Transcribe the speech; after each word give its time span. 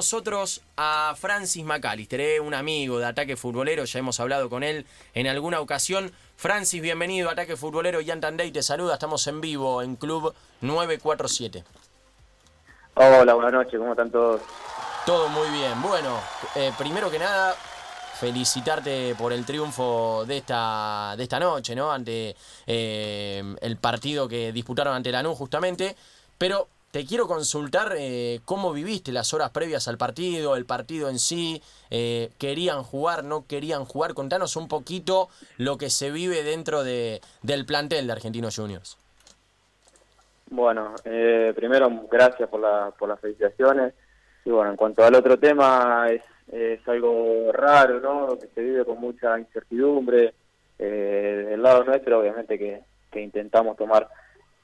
nosotros 0.00 0.62
a 0.78 1.14
Francis 1.14 1.62
McAllister, 1.62 2.22
¿eh? 2.22 2.40
un 2.40 2.54
amigo 2.54 2.98
de 2.98 3.04
Ataque 3.04 3.36
Futbolero, 3.36 3.84
ya 3.84 3.98
hemos 3.98 4.18
hablado 4.18 4.48
con 4.48 4.62
él 4.62 4.86
en 5.12 5.26
alguna 5.26 5.60
ocasión. 5.60 6.10
Francis, 6.36 6.80
bienvenido 6.80 7.28
a 7.28 7.32
Ataque 7.32 7.54
Futbolero, 7.54 8.00
Yantandey 8.00 8.50
te 8.50 8.62
saluda, 8.62 8.94
estamos 8.94 9.26
en 9.26 9.42
vivo 9.42 9.82
en 9.82 9.96
Club 9.96 10.34
947. 10.62 11.64
Hola, 12.94 13.34
buenas 13.34 13.52
noches, 13.52 13.78
¿cómo 13.78 13.90
están 13.90 14.10
todos? 14.10 14.40
Todo 15.04 15.28
muy 15.28 15.50
bien. 15.50 15.82
Bueno, 15.82 16.18
eh, 16.54 16.72
primero 16.78 17.10
que 17.10 17.18
nada, 17.18 17.54
felicitarte 18.18 19.14
por 19.16 19.34
el 19.34 19.44
triunfo 19.44 20.24
de 20.26 20.38
esta, 20.38 21.12
de 21.14 21.24
esta 21.24 21.38
noche, 21.38 21.74
¿no? 21.74 21.92
Ante 21.92 22.34
eh, 22.66 23.54
el 23.60 23.76
partido 23.76 24.26
que 24.26 24.50
disputaron 24.50 24.94
ante 24.94 25.12
Lanús 25.12 25.36
justamente, 25.36 25.94
pero 26.38 26.68
te 26.90 27.04
quiero 27.06 27.26
consultar 27.26 27.94
eh, 27.96 28.40
cómo 28.44 28.72
viviste 28.72 29.12
las 29.12 29.32
horas 29.32 29.50
previas 29.50 29.86
al 29.86 29.96
partido, 29.96 30.56
el 30.56 30.66
partido 30.66 31.08
en 31.08 31.18
sí, 31.18 31.62
eh, 31.90 32.30
querían 32.38 32.82
jugar, 32.82 33.22
no 33.22 33.46
querían 33.46 33.84
jugar. 33.84 34.14
Contanos 34.14 34.56
un 34.56 34.66
poquito 34.66 35.28
lo 35.56 35.78
que 35.78 35.88
se 35.88 36.10
vive 36.10 36.42
dentro 36.42 36.82
de, 36.82 37.20
del 37.42 37.64
plantel 37.64 38.06
de 38.06 38.12
Argentinos 38.12 38.56
Juniors. 38.56 38.98
Bueno, 40.50 40.94
eh, 41.04 41.52
primero 41.54 41.88
gracias 42.10 42.48
por, 42.48 42.60
la, 42.60 42.92
por 42.98 43.08
las 43.08 43.20
felicitaciones. 43.20 43.94
Y 44.44 44.50
bueno, 44.50 44.70
en 44.70 44.76
cuanto 44.76 45.04
al 45.04 45.14
otro 45.14 45.38
tema, 45.38 46.08
es, 46.10 46.22
es 46.50 46.86
algo 46.88 47.52
raro, 47.52 48.00
¿no? 48.00 48.36
Que 48.36 48.48
se 48.48 48.60
vive 48.62 48.84
con 48.84 48.98
mucha 48.98 49.38
incertidumbre. 49.38 50.34
del 50.76 51.62
lado 51.62 51.84
nuestro, 51.84 52.18
obviamente 52.18 52.58
que, 52.58 52.82
que 53.12 53.20
intentamos 53.20 53.76
tomar 53.76 54.08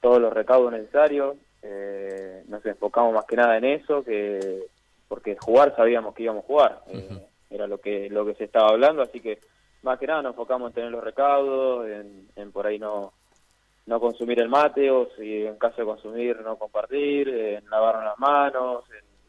todos 0.01 0.19
los 0.19 0.33
recaudos 0.33 0.73
necesarios 0.73 1.37
eh, 1.69 2.43
nos 2.47 2.65
enfocamos 2.65 3.13
más 3.13 3.25
que 3.25 3.35
nada 3.35 3.57
en 3.57 3.65
eso, 3.65 4.03
que 4.03 4.67
porque 5.07 5.35
jugar 5.37 5.75
sabíamos 5.75 6.15
que 6.15 6.23
íbamos 6.23 6.43
a 6.43 6.47
jugar, 6.47 6.81
eh, 6.87 7.25
era 7.49 7.67
lo 7.67 7.79
que 7.79 8.09
lo 8.09 8.25
que 8.25 8.35
se 8.35 8.45
estaba 8.45 8.69
hablando, 8.69 9.01
así 9.01 9.19
que 9.19 9.39
más 9.83 9.99
que 9.99 10.07
nada 10.07 10.21
nos 10.21 10.31
enfocamos 10.31 10.69
en 10.69 10.75
tener 10.75 10.91
los 10.91 11.03
recaudos, 11.03 11.87
en, 11.89 12.51
por 12.51 12.67
ahí 12.67 12.79
no 12.79 13.13
no 13.85 13.99
consumir 13.99 14.39
el 14.39 14.49
mate 14.49 14.89
o 14.91 15.09
si 15.17 15.45
en 15.45 15.57
caso 15.57 15.77
de 15.77 15.85
consumir 15.85 16.39
no 16.41 16.57
compartir, 16.57 17.29
en 17.29 17.69
lavarnos 17.69 18.05
las 18.05 18.19
manos, 18.19 18.83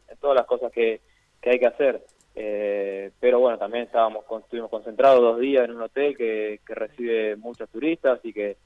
en, 0.09 0.17
todas 0.17 0.37
las 0.37 0.45
cosas 0.45 0.71
que, 0.71 1.01
que 1.41 1.51
hay 1.51 1.59
que 1.59 1.67
hacer. 1.67 2.01
Eh, 2.35 3.11
pero 3.19 3.39
bueno, 3.39 3.57
también 3.57 3.85
estábamos 3.85 4.25
estuvimos 4.41 4.69
concentrados 4.69 5.21
dos 5.21 5.39
días 5.39 5.65
en 5.65 5.75
un 5.75 5.81
hotel 5.81 6.15
que, 6.15 6.59
que 6.65 6.75
recibe 6.75 7.35
muchos 7.35 7.69
turistas 7.69 8.19
y 8.23 8.33
que 8.33 8.57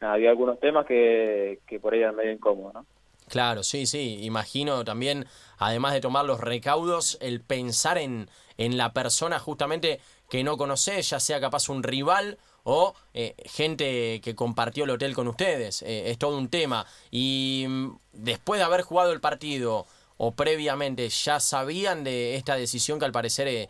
había 0.00 0.30
algunos 0.30 0.58
temas 0.58 0.86
que, 0.86 1.60
que 1.66 1.78
por 1.78 1.94
ahí 1.94 2.00
eran 2.00 2.16
medio 2.16 2.32
incómodos, 2.32 2.74
¿no? 2.74 2.86
Claro, 3.30 3.62
sí, 3.62 3.86
sí. 3.86 4.18
Imagino 4.22 4.84
también, 4.84 5.24
además 5.56 5.92
de 5.92 6.00
tomar 6.00 6.24
los 6.24 6.40
recaudos, 6.40 7.16
el 7.20 7.40
pensar 7.40 7.96
en, 7.96 8.28
en 8.58 8.76
la 8.76 8.92
persona 8.92 9.38
justamente 9.38 10.00
que 10.28 10.42
no 10.42 10.56
conoce, 10.56 11.00
ya 11.00 11.20
sea 11.20 11.40
capaz 11.40 11.68
un 11.68 11.84
rival 11.84 12.38
o 12.64 12.92
eh, 13.14 13.36
gente 13.46 14.20
que 14.20 14.34
compartió 14.34 14.82
el 14.82 14.90
hotel 14.90 15.14
con 15.14 15.28
ustedes. 15.28 15.82
Eh, 15.82 16.10
es 16.10 16.18
todo 16.18 16.36
un 16.36 16.48
tema. 16.48 16.84
Y 17.12 17.66
mm, 17.68 17.90
después 18.14 18.58
de 18.58 18.64
haber 18.64 18.82
jugado 18.82 19.12
el 19.12 19.20
partido 19.20 19.86
o 20.16 20.32
previamente, 20.32 21.08
¿ya 21.08 21.38
sabían 21.38 22.02
de 22.02 22.34
esta 22.34 22.56
decisión 22.56 22.98
que 22.98 23.04
al 23.04 23.12
parecer 23.12 23.46
eh, 23.46 23.68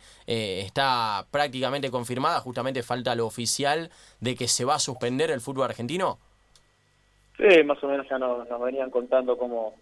está 0.65 1.27
prácticamente 1.29 1.91
confirmada? 1.91 2.39
Justamente 2.39 2.81
falta 2.81 3.13
lo 3.13 3.27
oficial 3.27 3.91
de 4.21 4.35
que 4.35 4.47
se 4.47 4.65
va 4.65 4.75
a 4.75 4.79
suspender 4.79 5.29
el 5.29 5.39
fútbol 5.39 5.65
argentino. 5.65 6.17
Sí, 7.37 7.63
más 7.63 7.83
o 7.83 7.87
menos 7.87 8.07
ya 8.09 8.19
nos, 8.19 8.47
venían 8.61 8.89
contando 8.89 9.37
cómo, 9.37 9.75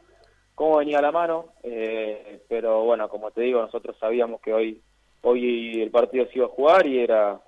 cómo 0.55 0.78
venía 0.78 1.02
la 1.02 1.11
mano, 1.11 1.53
eh, 1.64 2.42
pero 2.47 2.83
bueno, 2.83 3.09
como 3.09 3.31
te 3.31 3.42
digo, 3.42 3.61
nosotros 3.61 3.97
sabíamos 4.00 4.42
que 4.42 4.53
hoy 4.53 4.81
hoy 5.22 5.81
el 5.81 5.92
partido 5.92 6.25
se 6.27 6.38
iba 6.38 6.45
a 6.45 6.50
jugar 6.50 6.86
y 6.88 7.00
era 7.00 7.39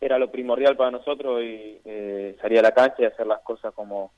era 0.00 0.18
lo 0.18 0.30
primordial 0.30 0.76
para 0.76 0.90
nosotros 0.90 1.42
y 1.42 1.80
eh, 1.84 2.36
salir 2.40 2.58
a 2.58 2.62
la 2.62 2.72
cancha 2.72 2.96
y 3.02 3.04
hacer 3.04 3.26
las 3.26 3.40
cosas 3.40 3.72
como 3.72 4.12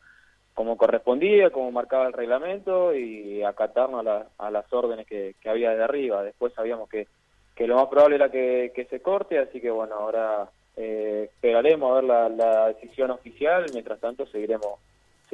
como 0.55 0.77
correspondía, 0.77 1.51
como 1.51 1.73
marcaba 1.73 2.07
el 2.07 2.13
reglamento 2.13 2.95
y 2.95 3.43
acatarnos 3.43 4.07
a, 4.07 4.29
a 4.39 4.51
las 4.53 4.73
órdenes 4.73 5.05
que, 5.05 5.35
había 5.47 5.75
de 5.75 5.83
arriba. 5.83 6.23
Después 6.23 6.55
sabíamos 6.55 6.89
que, 6.89 7.09
que 7.57 7.67
lo 7.67 7.75
más 7.75 7.89
probable 7.89 8.15
era 8.15 8.31
que, 8.31 8.71
que 8.73 8.85
se 8.85 9.03
corte, 9.03 9.41
así 9.41 9.61
que 9.61 9.71
bueno, 9.71 9.97
ahora 9.97 10.49
eh, 10.77 11.29
esperaremos 11.29 11.91
a 11.91 11.95
ver 11.97 12.05
la, 12.05 12.29
la 12.29 12.69
decisión 12.69 13.11
oficial, 13.11 13.67
mientras 13.73 13.99
tanto 13.99 14.27
seguiremos 14.27 14.79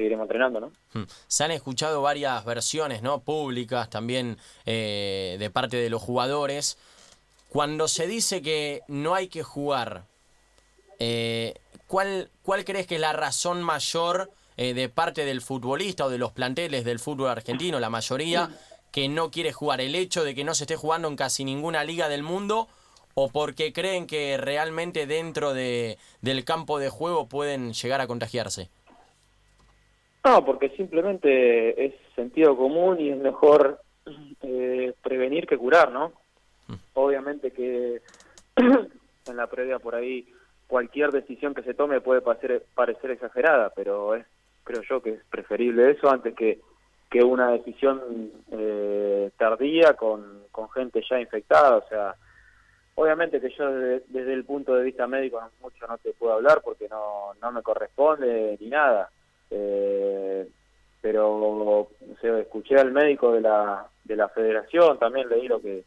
seguiremos 0.01 0.25
entrenando, 0.25 0.61
¿no? 0.61 0.73
Hmm. 0.95 1.05
Se 1.27 1.45
han 1.45 1.51
escuchado 1.51 2.01
varias 2.01 2.43
versiones, 2.45 3.03
¿no? 3.03 3.21
Públicas, 3.21 3.91
también 3.91 4.39
eh, 4.65 5.37
de 5.39 5.51
parte 5.51 5.77
de 5.77 5.91
los 5.91 6.01
jugadores. 6.01 6.79
Cuando 7.51 7.87
se 7.87 8.07
dice 8.07 8.41
que 8.41 8.83
no 8.89 9.15
hay 9.15 9.29
que 9.29 9.43
jugar, 9.43 10.05
eh, 10.99 11.55
¿cuál, 11.87 12.31
¿cuál 12.43 12.65
crees 12.65 12.87
que 12.87 12.95
es 12.95 13.01
la 13.01 13.13
razón 13.13 13.63
mayor 13.63 14.31
eh, 14.57 14.73
de 14.73 14.89
parte 14.89 15.25
del 15.27 15.43
futbolista 15.43 16.07
o 16.07 16.11
de 16.11 16.19
los 16.19 16.33
planteles 16.33 16.85
del 16.85 16.99
fútbol 16.99 17.29
argentino, 17.29 17.79
la 17.79 17.91
mayoría, 17.91 18.49
que 18.93 19.09
no 19.09 19.31
quiere 19.31 19.53
jugar? 19.53 19.83
¿El 19.83 19.95
hecho 19.95 20.25
de 20.25 20.35
que 20.35 20.45
no 20.45 20.55
se 20.55 20.65
esté 20.65 20.77
jugando 20.77 21.09
en 21.09 21.17
casi 21.17 21.45
ninguna 21.45 21.85
liga 21.85 22.09
del 22.09 22.23
mundo? 22.23 22.69
¿O 23.15 23.29
porque 23.29 23.75
creen 23.75 24.07
que 24.07 24.39
realmente 24.39 25.07
dentro 25.07 25.53
de, 25.53 25.99
del 26.23 26.45
campo 26.45 26.79
de 26.79 26.89
juego 26.89 27.27
pueden 27.27 27.75
llegar 27.75 28.01
a 28.01 28.07
contagiarse? 28.07 28.71
No, 30.25 30.45
porque 30.45 30.71
simplemente 30.71 31.87
es 31.87 31.95
sentido 32.15 32.57
común 32.57 33.01
y 33.01 33.11
es 33.11 33.17
mejor 33.17 33.81
eh, 34.43 34.93
prevenir 35.03 35.47
que 35.47 35.59
curar, 35.59 35.93
¿no? 35.93 36.13
Mm. 36.69 36.75
Obviamente 36.95 37.51
que 37.51 38.03
en 38.57 39.37
la 39.37 39.47
previa 39.47 39.79
por 39.79 39.95
ahí 39.95 40.27
cualquier 40.67 41.11
decisión 41.11 41.55
que 41.55 41.63
se 41.63 41.75
tome 41.75 42.01
puede 42.01 42.21
parecer, 42.21 42.65
parecer 42.75 43.11
exagerada, 43.13 43.71
pero 43.75 44.15
es 44.15 44.27
creo 44.65 44.83
yo 44.83 45.03
que 45.03 45.11
es 45.11 45.25
preferible 45.31 45.91
eso 45.91 46.11
antes 46.11 46.35
que, 46.35 46.61
que 47.11 47.23
una 47.23 47.51
decisión 47.51 48.31
eh, 48.53 49.31
tardía 49.37 49.95
con, 49.95 50.45
con 50.53 50.71
gente 50.71 51.03
ya 51.09 51.21
infectada, 51.21 51.79
o 51.79 51.89
sea, 51.89 52.15
obviamente 52.95 53.41
que 53.41 53.51
yo 53.51 53.69
desde, 53.71 54.33
el 54.33 54.45
punto 54.45 54.75
de 54.75 54.85
vista 54.85 55.07
médico 55.07 55.41
mucho 55.61 55.87
no 55.89 55.99
te 55.99 56.13
puedo 56.13 56.35
hablar 56.35 56.61
porque 56.63 56.89
no, 56.89 57.35
no 57.41 57.53
me 57.53 57.63
corresponde 57.63 58.57
ni 58.61 58.69
nada, 58.69 59.11
eh, 59.51 60.49
pero 61.01 61.89
escuché 62.23 62.77
al 62.77 62.93
médico 62.93 63.33
de 63.33 63.41
la, 63.41 63.87
de 64.05 64.17
la 64.17 64.29
federación, 64.29 64.99
también 64.99 65.29
leí 65.29 65.49
lo 65.49 65.61
que 65.61 65.85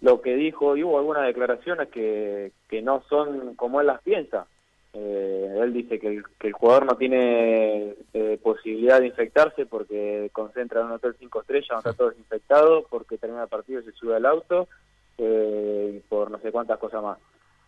lo 0.00 0.20
que 0.20 0.36
dijo 0.36 0.76
y 0.76 0.84
hubo 0.84 0.98
algunas 0.98 1.26
declaraciones 1.26 1.88
que, 1.88 2.52
que 2.68 2.82
no 2.82 3.02
son 3.08 3.56
como 3.56 3.80
él 3.80 3.88
las 3.88 4.00
piensa. 4.02 4.46
Eh, 4.94 5.58
él 5.60 5.72
dice 5.72 5.98
que 5.98 6.08
el, 6.08 6.24
que 6.38 6.48
el 6.48 6.52
jugador 6.52 6.86
no 6.86 6.96
tiene 6.96 7.94
eh, 8.14 8.38
posibilidad 8.42 9.00
de 9.00 9.08
infectarse 9.08 9.66
porque 9.66 10.30
concentra 10.32 10.80
en 10.80 10.86
un 10.86 10.92
hotel 10.92 11.16
cinco 11.18 11.40
estrellas, 11.40 11.68
donde 11.68 11.90
está 11.90 11.98
todo 11.98 12.10
desinfectado, 12.10 12.86
porque 12.88 13.18
termina 13.18 13.42
el 13.42 13.48
partido 13.48 13.80
y 13.80 13.84
se 13.84 13.92
sube 13.92 14.16
al 14.16 14.26
auto, 14.26 14.68
eh, 15.18 15.94
y 15.96 16.00
por 16.08 16.30
no 16.30 16.38
sé 16.38 16.52
cuántas 16.52 16.78
cosas 16.78 17.02
más. 17.02 17.18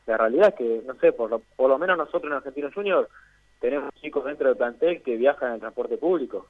La 0.06 0.16
realidad 0.16 0.48
es 0.48 0.54
que, 0.54 0.82
no 0.86 0.94
sé, 0.94 1.12
por 1.12 1.30
lo, 1.30 1.40
por 1.56 1.68
lo 1.68 1.78
menos 1.78 1.98
nosotros 1.98 2.30
en 2.30 2.32
Argentinos 2.32 2.74
Juniors 2.74 3.08
tenemos 3.60 3.94
chicos 4.00 4.24
dentro 4.24 4.48
del 4.48 4.56
plantel 4.56 5.02
que 5.02 5.16
viajan 5.16 5.54
en 5.54 5.60
transporte 5.60 5.98
público. 5.98 6.46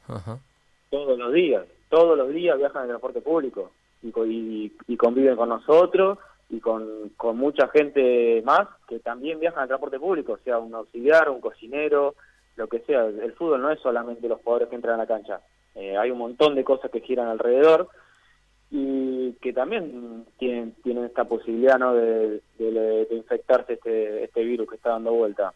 Todos 0.89 1.19
los 1.19 1.33
días, 1.33 1.67
todos 1.89 2.17
los 2.17 2.33
días 2.33 2.57
viajan 2.57 2.83
en 2.83 2.89
transporte 2.89 3.21
público 3.21 3.73
y, 4.03 4.73
y, 4.87 4.97
conviven 4.97 5.37
con 5.37 5.49
nosotros 5.49 6.19
y 6.49 6.61
con, 6.61 7.11
con, 7.17 7.37
mucha 7.37 7.69
gente 7.69 8.43
más 8.45 8.69
que 8.89 8.99
también 9.01 9.39
viajan 9.39 9.63
en 9.63 9.69
transporte 9.69 9.99
público, 9.99 10.39
sea 10.45 10.59
un 10.59 10.75
auxiliar, 10.75 11.29
un 11.29 11.41
cocinero, 11.41 12.15
lo 12.57 12.69
que 12.69 12.81
sea. 12.81 13.05
El 13.07 13.33
fútbol 13.35 13.61
no 13.61 13.71
es 13.71 13.81
solamente 13.81 14.29
los 14.29 14.41
jugadores 14.41 14.69
que 14.69 14.77
entran 14.77 14.95
a 14.95 15.05
la 15.05 15.07
cancha. 15.07 15.41
Eh, 15.75 15.97
hay 15.97 16.11
un 16.11 16.19
montón 16.19 16.55
de 16.55 16.65
cosas 16.65 16.91
que 16.91 17.01
giran 17.01 17.29
alrededor 17.29 17.89
y 18.71 19.33
que 19.35 19.53
también 19.53 20.27
tienen, 20.39 20.75
tienen 20.83 21.05
esta 21.05 21.25
posibilidad 21.25 21.79
¿no? 21.79 21.95
de, 21.95 22.41
de, 22.59 23.07
infectarse 23.11 23.75
este, 23.75 24.25
este 24.25 24.45
virus 24.45 24.69
que 24.69 24.77
está 24.77 24.91
dando 24.91 25.13
vuelta. 25.13 25.53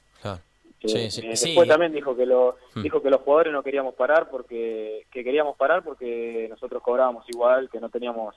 Sí, 0.87 1.11
sí, 1.11 1.27
después 1.27 1.69
también 1.69 1.93
dijo 1.93 2.15
que 2.15 2.27
los 2.27 2.55
hmm. 2.75 2.83
dijo 2.83 3.01
que 3.01 3.11
los 3.11 3.21
jugadores 3.23 3.53
no 3.53 3.63
queríamos 3.63 3.95
parar 3.95 4.29
porque 4.31 5.07
que 5.11 5.25
queríamos 5.25 5.57
parar 5.57 5.83
porque 5.83 6.47
nosotros 6.51 6.83
cobrábamos 6.83 7.25
igual, 7.29 7.71
que 7.71 7.81
no 7.81 7.89
teníamos 7.89 8.35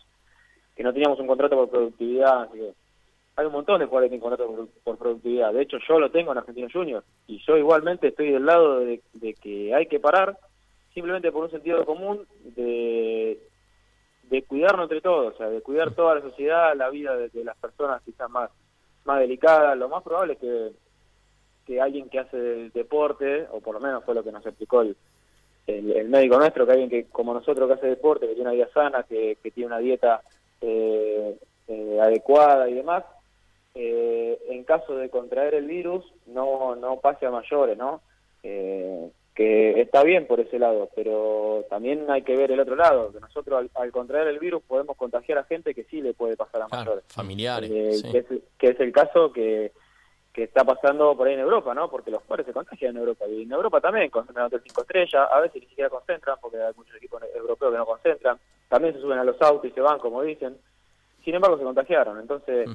que 0.76 0.84
no 0.84 0.94
teníamos 0.94 1.20
un 1.20 1.28
contrato 1.28 1.56
por 1.56 1.70
productividad, 1.70 2.44
así 2.44 2.60
que 2.60 2.74
hay 3.36 3.46
un 3.46 3.52
montón 3.52 3.80
de 3.80 3.86
jugadores 3.86 4.10
que 4.10 4.18
tienen 4.18 4.30
contrato 4.30 4.70
por, 4.84 4.98
productividad. 4.98 5.54
De 5.54 5.62
hecho, 5.62 5.78
yo 5.88 6.00
lo 6.00 6.10
tengo 6.10 6.32
en 6.32 6.40
Argentino 6.40 6.68
Junior 6.72 7.04
y 7.28 7.40
yo 7.46 7.58
igualmente 7.58 8.08
estoy 8.08 8.32
del 8.32 8.46
lado 8.46 8.80
de, 8.80 9.02
que 9.42 9.76
hay 9.76 9.86
que 9.88 10.00
parar 10.00 10.38
simplemente 10.94 11.32
por 11.32 11.44
un 11.44 11.52
sentido 11.52 11.86
común 11.86 12.26
de 12.56 13.40
de 14.24 14.44
cuidarnos 14.44 14.84
entre 14.84 15.00
todos, 15.00 15.34
o 15.34 15.38
sea, 15.38 15.48
de 15.48 15.62
cuidar 15.62 15.92
toda 15.92 16.16
la 16.16 16.22
sociedad, 16.22 16.76
la 16.76 16.90
vida 16.90 17.16
de, 17.16 17.30
de 17.30 17.46
las 17.46 17.56
personas 17.58 18.02
quizás 18.04 18.30
más 18.30 18.52
más 19.06 19.20
delicadas. 19.20 19.76
Lo 19.78 19.90
más 19.90 20.04
probable 20.04 20.34
es 20.34 20.40
que 20.40 20.72
que 21.68 21.82
alguien 21.82 22.10
que 22.10 22.20
hace 22.20 22.38
deporte, 22.74 23.46
o 23.52 23.60
por 23.60 23.76
lo 23.76 23.82
menos 23.82 24.04
fue 24.06 24.16
lo 24.16 24.24
que 24.24 24.32
nos 24.32 24.46
explicó 24.46 24.82
el, 24.82 24.96
el, 25.68 26.08
médico 26.08 26.38
nuestro, 26.38 26.66
que 26.66 26.72
alguien 26.72 26.90
que 26.90 27.06
como 27.06 27.34
nosotros 27.34 27.68
que 27.68 27.74
hace 27.74 27.88
deporte, 27.88 28.26
que 28.26 28.34
tiene 28.34 28.50
una 28.50 28.56
vida 28.56 28.70
sana, 28.74 29.04
que, 29.04 29.38
tiene 29.54 29.68
una 29.68 29.80
dieta 29.80 30.22
eh, 30.62 31.38
eh, 31.68 32.00
adecuada 32.02 32.70
y 32.70 32.74
demás, 32.76 33.04
eh, 33.76 34.40
en 34.50 34.64
caso 34.64 34.96
de 34.96 35.10
contraer 35.10 35.54
el 35.56 35.68
virus 35.68 36.06
no, 36.26 36.76
no 36.78 37.00
pase 37.02 37.26
a 37.26 37.32
mayores, 37.32 37.78
¿no? 37.78 38.02
que 38.42 39.82
está 39.82 40.04
bien 40.04 40.26
por 40.26 40.40
ese 40.40 40.58
lado, 40.58 40.90
pero 40.96 41.66
también 41.70 42.10
hay 42.10 42.24
que 42.24 42.36
ver 42.36 42.50
el 42.50 42.62
otro 42.62 42.76
lado, 42.76 43.12
que 43.12 43.20
nosotros 43.20 43.70
al, 43.76 43.92
contraer 43.92 44.30
el 44.30 44.40
virus 44.40 44.64
podemos 44.64 44.96
contagiar 44.96 45.38
a 45.38 45.44
gente 45.44 45.76
que 45.76 45.84
sí 45.84 46.02
le 46.02 46.14
puede 46.14 46.38
pasar 46.38 46.62
a 46.62 46.68
mayores. 46.70 47.04
Familiares. 47.10 47.70
que, 47.70 48.18
es, 48.18 48.26
que 48.58 48.70
es 48.70 48.80
el 48.80 48.92
caso 48.94 49.34
que 49.34 49.74
que 50.38 50.44
está 50.44 50.64
pasando 50.64 51.18
por 51.18 51.28
ahí 51.28 51.34
en 51.34 51.40
Europa, 51.40 51.74
¿no? 51.74 51.90
Porque 51.90 52.12
los 52.12 52.22
jugadores 52.22 52.46
se 52.46 52.54
contagian 52.54 52.92
en 52.92 52.98
Europa 52.98 53.26
y 53.28 53.42
en 53.42 53.52
Europa 53.52 53.82
también 53.82 54.12
concentran 54.12 54.46
hotel 54.46 54.62
cinco 54.64 54.82
estrellas, 54.82 55.28
a 55.32 55.40
veces 55.40 55.64
ni 55.64 55.68
siquiera 55.68 55.90
concentran 55.90 56.38
porque 56.40 56.62
hay 56.62 56.74
muchos 56.78 56.96
equipos 56.96 57.24
europeos 57.34 57.72
que 57.72 57.78
no 57.80 57.86
concentran, 57.88 58.38
también 58.70 58.94
se 58.94 59.02
suben 59.02 59.18
a 59.18 59.24
los 59.24 59.42
autos 59.42 59.66
y 59.66 59.74
se 59.74 59.82
van, 59.82 59.98
como 59.98 60.22
dicen. 60.22 60.56
Sin 61.26 61.34
embargo, 61.34 61.58
se 61.58 61.64
contagiaron, 61.64 62.20
entonces 62.20 62.70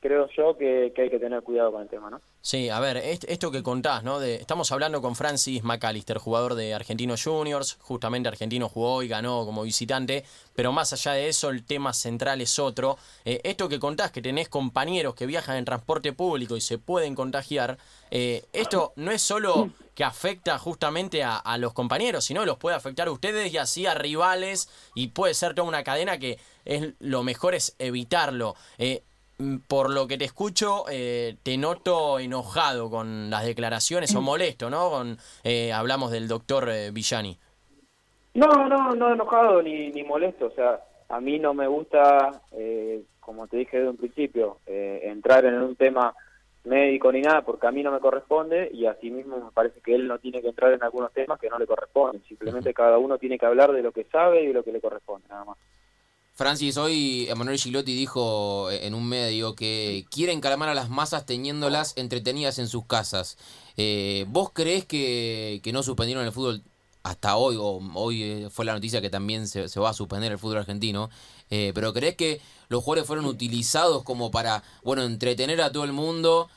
creo 0.00 0.28
yo 0.36 0.56
que, 0.56 0.92
hay 0.96 1.10
que 1.10 1.18
tener 1.18 1.42
cuidado 1.42 1.72
con 1.72 1.82
el 1.82 1.88
tema, 1.88 2.10
¿no? 2.10 2.20
Sí, 2.40 2.68
a 2.68 2.80
ver, 2.80 2.96
esto 2.96 3.50
que 3.50 3.62
contás, 3.62 4.04
¿no? 4.04 4.22
Estamos 4.22 4.70
hablando 4.72 5.02
con 5.02 5.16
Francis 5.16 5.64
McAllister, 5.64 6.18
jugador 6.18 6.54
de 6.54 6.72
Argentinos 6.74 7.24
Juniors, 7.24 7.78
justamente 7.80 8.28
Argentino 8.28 8.68
jugó 8.68 9.02
y 9.02 9.08
ganó 9.08 9.44
como 9.44 9.62
visitante, 9.62 10.24
pero 10.54 10.72
más 10.72 10.92
allá 10.92 11.12
de 11.12 11.28
eso 11.28 11.50
el 11.50 11.64
tema 11.64 11.92
central 11.92 12.40
es 12.40 12.58
otro. 12.58 12.96
Eh, 13.24 13.40
esto 13.44 13.68
que 13.68 13.78
contás, 13.78 14.12
que 14.12 14.22
tenés 14.22 14.48
compañeros 14.48 15.14
que 15.14 15.26
viajan 15.26 15.56
en 15.56 15.64
transporte 15.64 16.12
público 16.12 16.56
y 16.56 16.60
se 16.60 16.78
pueden 16.78 17.14
contagiar, 17.14 17.78
eh, 18.10 18.44
esto 18.52 18.92
no 18.96 19.10
es 19.10 19.20
solo 19.20 19.70
que 19.98 20.04
afecta 20.04 20.58
justamente 20.60 21.24
a, 21.24 21.58
los 21.58 21.72
compañeros, 21.72 22.24
sino 22.24 22.44
los 22.44 22.56
puede 22.56 22.76
afectar 22.76 23.08
a 23.08 23.10
ustedes 23.10 23.52
y 23.52 23.58
así 23.58 23.84
a 23.84 23.94
rivales 23.94 24.68
y 24.94 25.08
puede 25.08 25.34
ser 25.34 25.54
toda 25.54 25.66
una 25.66 25.82
cadena 25.82 26.18
que 26.18 26.38
es 26.64 26.94
lo 27.00 27.24
mejor 27.24 27.56
es 27.56 27.74
evitarlo. 27.80 28.54
Eh, 28.78 29.02
por 29.68 29.90
lo 29.90 30.06
que 30.08 30.18
te 30.18 30.24
escucho, 30.24 30.84
eh, 30.90 31.36
te 31.42 31.56
noto 31.56 32.18
enojado 32.18 32.90
con 32.90 33.30
las 33.30 33.46
declaraciones 33.46 34.14
o 34.14 34.20
molesto, 34.20 34.68
¿no? 34.68 34.90
Con, 34.90 35.16
eh, 35.44 35.72
hablamos 35.72 36.10
del 36.10 36.26
doctor 36.26 36.68
eh, 36.70 36.90
Villani. 36.90 37.38
No, 38.34 38.68
no, 38.68 38.94
no 38.94 39.12
enojado 39.12 39.62
ni, 39.62 39.90
ni 39.90 40.02
molesto. 40.02 40.46
O 40.46 40.50
sea, 40.50 40.80
a 41.08 41.20
mí 41.20 41.38
no 41.38 41.54
me 41.54 41.66
gusta, 41.66 42.42
como 43.20 43.46
te 43.46 43.58
dije 43.58 43.78
desde 43.78 43.90
un 43.90 43.96
principio, 43.96 44.58
entrar 44.66 45.44
en 45.44 45.54
un 45.54 45.74
tema 45.76 46.14
médico 46.64 47.10
ni 47.10 47.22
nada, 47.22 47.42
porque 47.42 47.66
a 47.66 47.72
mí 47.72 47.82
no 47.82 47.90
me 47.90 48.00
corresponde 48.00 48.70
y 48.72 48.86
asimismo 48.86 49.38
me 49.38 49.50
parece 49.52 49.80
que 49.80 49.94
él 49.94 50.06
no 50.06 50.18
tiene 50.18 50.42
que 50.42 50.48
entrar 50.48 50.72
en 50.72 50.82
algunos 50.82 51.12
temas 51.12 51.40
que 51.40 51.48
no 51.48 51.58
le 51.58 51.66
corresponden. 51.66 52.22
Simplemente 52.24 52.74
cada 52.74 52.98
uno 52.98 53.18
tiene 53.18 53.38
que 53.38 53.46
hablar 53.46 53.72
de 53.72 53.82
lo 53.82 53.92
que 53.92 54.04
sabe 54.04 54.42
y 54.42 54.48
de 54.48 54.52
lo 54.52 54.62
que 54.62 54.72
le 54.72 54.80
corresponde, 54.80 55.26
nada 55.28 55.44
más. 55.46 55.58
Francis, 56.38 56.76
hoy 56.76 57.26
Emanuel 57.28 57.58
Gilotti 57.58 57.96
dijo 57.96 58.70
en 58.70 58.94
un 58.94 59.08
medio 59.08 59.56
que 59.56 60.06
quieren 60.08 60.40
calmar 60.40 60.68
a 60.68 60.74
las 60.74 60.88
masas 60.88 61.26
teniéndolas 61.26 61.94
entretenidas 61.96 62.60
en 62.60 62.68
sus 62.68 62.86
casas. 62.86 63.36
Eh, 63.76 64.24
¿Vos 64.28 64.50
crees 64.52 64.84
que, 64.84 65.60
no 65.72 65.82
suspendieron 65.82 66.24
el 66.24 66.30
fútbol 66.30 66.62
hasta 67.02 67.36
hoy? 67.36 67.56
O 67.58 67.80
hoy 67.94 68.22
eh, 68.22 68.48
fue 68.52 68.64
la 68.64 68.72
noticia 68.72 69.00
que 69.00 69.10
también 69.10 69.48
se, 69.48 69.66
va 69.80 69.90
a 69.90 69.94
suspender 69.94 70.30
el 70.30 70.38
fútbol 70.38 70.58
argentino. 70.58 71.10
Eh, 71.50 71.72
pero 71.74 71.92
¿crees 71.92 72.14
que 72.14 72.40
los 72.68 72.84
jugadores 72.84 73.08
fueron 73.08 73.24
utilizados 73.24 74.04
como 74.04 74.30
para, 74.30 74.62
bueno, 74.84 75.02
entretener 75.02 75.60
a 75.60 75.72
todo 75.72 75.82
el 75.82 75.92
mundo? 75.92 76.48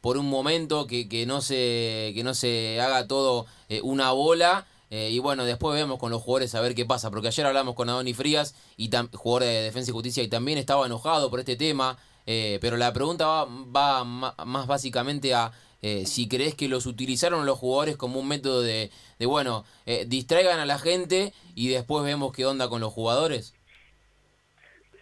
por 0.00 0.16
un 0.16 0.30
momento 0.30 0.86
que, 0.86 1.10
que, 1.10 1.26
no 1.26 1.42
se, 1.42 2.12
que 2.14 2.22
no 2.24 2.32
se 2.32 2.80
haga 2.80 3.06
todo 3.06 3.44
una 3.82 4.12
bola 4.12 4.66
eh, 4.90 5.10
y 5.10 5.18
bueno, 5.18 5.44
después 5.44 5.74
vemos 5.74 5.98
con 5.98 6.10
los 6.10 6.22
jugadores 6.22 6.54
a 6.54 6.60
ver 6.60 6.74
qué 6.74 6.84
pasa, 6.84 7.10
porque 7.10 7.28
ayer 7.28 7.46
hablamos 7.46 7.74
con 7.74 7.88
Adoni 7.88 8.14
Frías, 8.14 8.54
y 8.76 8.90
jugador 9.12 9.42
de 9.42 9.62
Defensa 9.62 9.90
y 9.90 9.94
Justicia, 9.94 10.22
y 10.22 10.28
también 10.28 10.58
estaba 10.58 10.86
enojado 10.86 11.30
por 11.30 11.40
este 11.40 11.56
tema, 11.56 11.98
eh, 12.26 12.58
pero 12.60 12.76
la 12.76 12.92
pregunta 12.92 13.26
va, 13.26 13.44
va 13.44 14.04
más 14.04 14.66
básicamente 14.66 15.34
a 15.34 15.52
eh, 15.80 16.06
si 16.06 16.28
crees 16.28 16.54
que 16.54 16.68
los 16.68 16.86
utilizaron 16.86 17.46
los 17.46 17.58
jugadores 17.58 17.96
como 17.96 18.18
un 18.18 18.28
método 18.28 18.62
de, 18.62 18.90
de 19.18 19.26
bueno, 19.26 19.64
distraigan 20.06 20.58
a 20.58 20.66
la 20.66 20.78
gente 20.78 21.32
y 21.54 21.68
después 21.68 22.04
vemos 22.04 22.32
qué 22.32 22.46
onda 22.46 22.68
con 22.68 22.80
los 22.80 22.92
jugadores. 22.92 23.54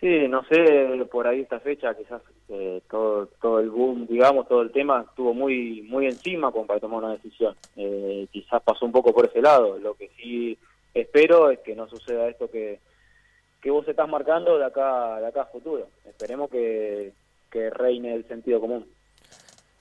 Sí, 0.00 0.28
no 0.28 0.44
sé, 0.48 1.06
por 1.10 1.26
ahí 1.26 1.40
esta 1.40 1.58
fecha 1.60 1.94
quizás 1.96 2.20
eh, 2.48 2.81
todo 2.90 3.26
todo 3.40 3.60
el 3.60 3.70
boom, 3.70 4.06
digamos, 4.06 4.46
todo 4.48 4.62
el 4.62 4.72
tema 4.72 5.04
estuvo 5.08 5.34
muy 5.34 5.82
muy 5.82 6.06
encima 6.06 6.52
como 6.52 6.66
para 6.66 6.81
tomar 6.81 7.04
una 7.04 7.12
decisión. 7.12 7.56
Eh, 7.76 8.26
quizás 8.32 8.62
pasó 8.62 8.87
un 8.87 8.93
poco 8.93 9.12
por 9.12 9.26
ese 9.26 9.43
lado. 9.43 9.78
Lo 9.78 9.94
que 9.94 10.10
sí 10.16 10.58
espero 10.94 11.50
es 11.50 11.58
que 11.60 11.75
no 11.75 11.88
suceda 11.88 12.28
esto 12.28 12.50
que, 12.50 12.81
que 13.60 13.70
vos 13.70 13.87
estás 13.88 14.08
marcando 14.08 14.58
de 14.58 14.64
acá 14.64 15.20
de 15.20 15.26
acá 15.26 15.43
a 15.43 15.46
futuro. 15.46 15.88
Esperemos 16.04 16.50
que, 16.50 17.12
que 17.50 17.70
reine 17.70 18.14
el 18.14 18.26
sentido 18.28 18.60
común. 18.60 18.87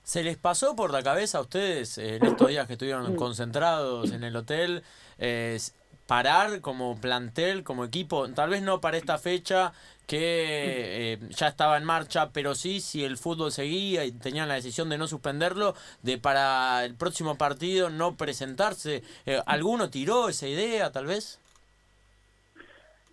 ¿Se 0.06 0.24
les 0.24 0.38
pasó 0.38 0.76
por 0.76 0.92
la 0.92 1.02
cabeza 1.02 1.40
a 1.40 1.42
ustedes 1.42 1.98
en 1.98 2.24
estos 2.24 2.48
días 2.48 2.68
que 2.68 2.74
estuvieron 2.74 3.16
concentrados 3.16 4.12
en 4.12 4.24
el 4.24 4.36
hotel 4.36 4.84
eh, 5.18 5.58
parar 6.06 6.62
como 6.62 6.96
plantel, 7.02 7.64
como 7.64 7.84
equipo? 7.84 8.30
Tal 8.30 8.52
vez 8.52 8.62
no 8.62 8.80
para 8.80 8.98
esta 8.98 9.18
fecha, 9.18 9.74
que 10.06 11.14
eh, 11.14 11.20
ya 11.30 11.48
estaba 11.48 11.78
en 11.78 11.84
marcha, 11.84 12.30
pero 12.32 12.56
sí, 12.56 12.80
si 12.80 13.04
el 13.04 13.18
fútbol 13.18 13.52
seguía 13.52 14.06
y 14.06 14.12
tenían 14.12 14.48
la 14.48 14.56
decisión 14.56 14.90
de 14.90 14.98
no 14.98 15.08
suspenderlo, 15.08 15.74
de 16.04 16.18
para 16.18 16.86
el 16.86 16.96
próximo 16.96 17.38
partido 17.38 17.90
no 17.90 18.16
presentarse. 18.16 19.04
Eh, 19.26 19.42
¿Alguno 19.46 19.90
tiró 19.90 20.30
esa 20.30 20.48
idea, 20.48 20.92
tal 20.92 21.06
vez? 21.06 21.40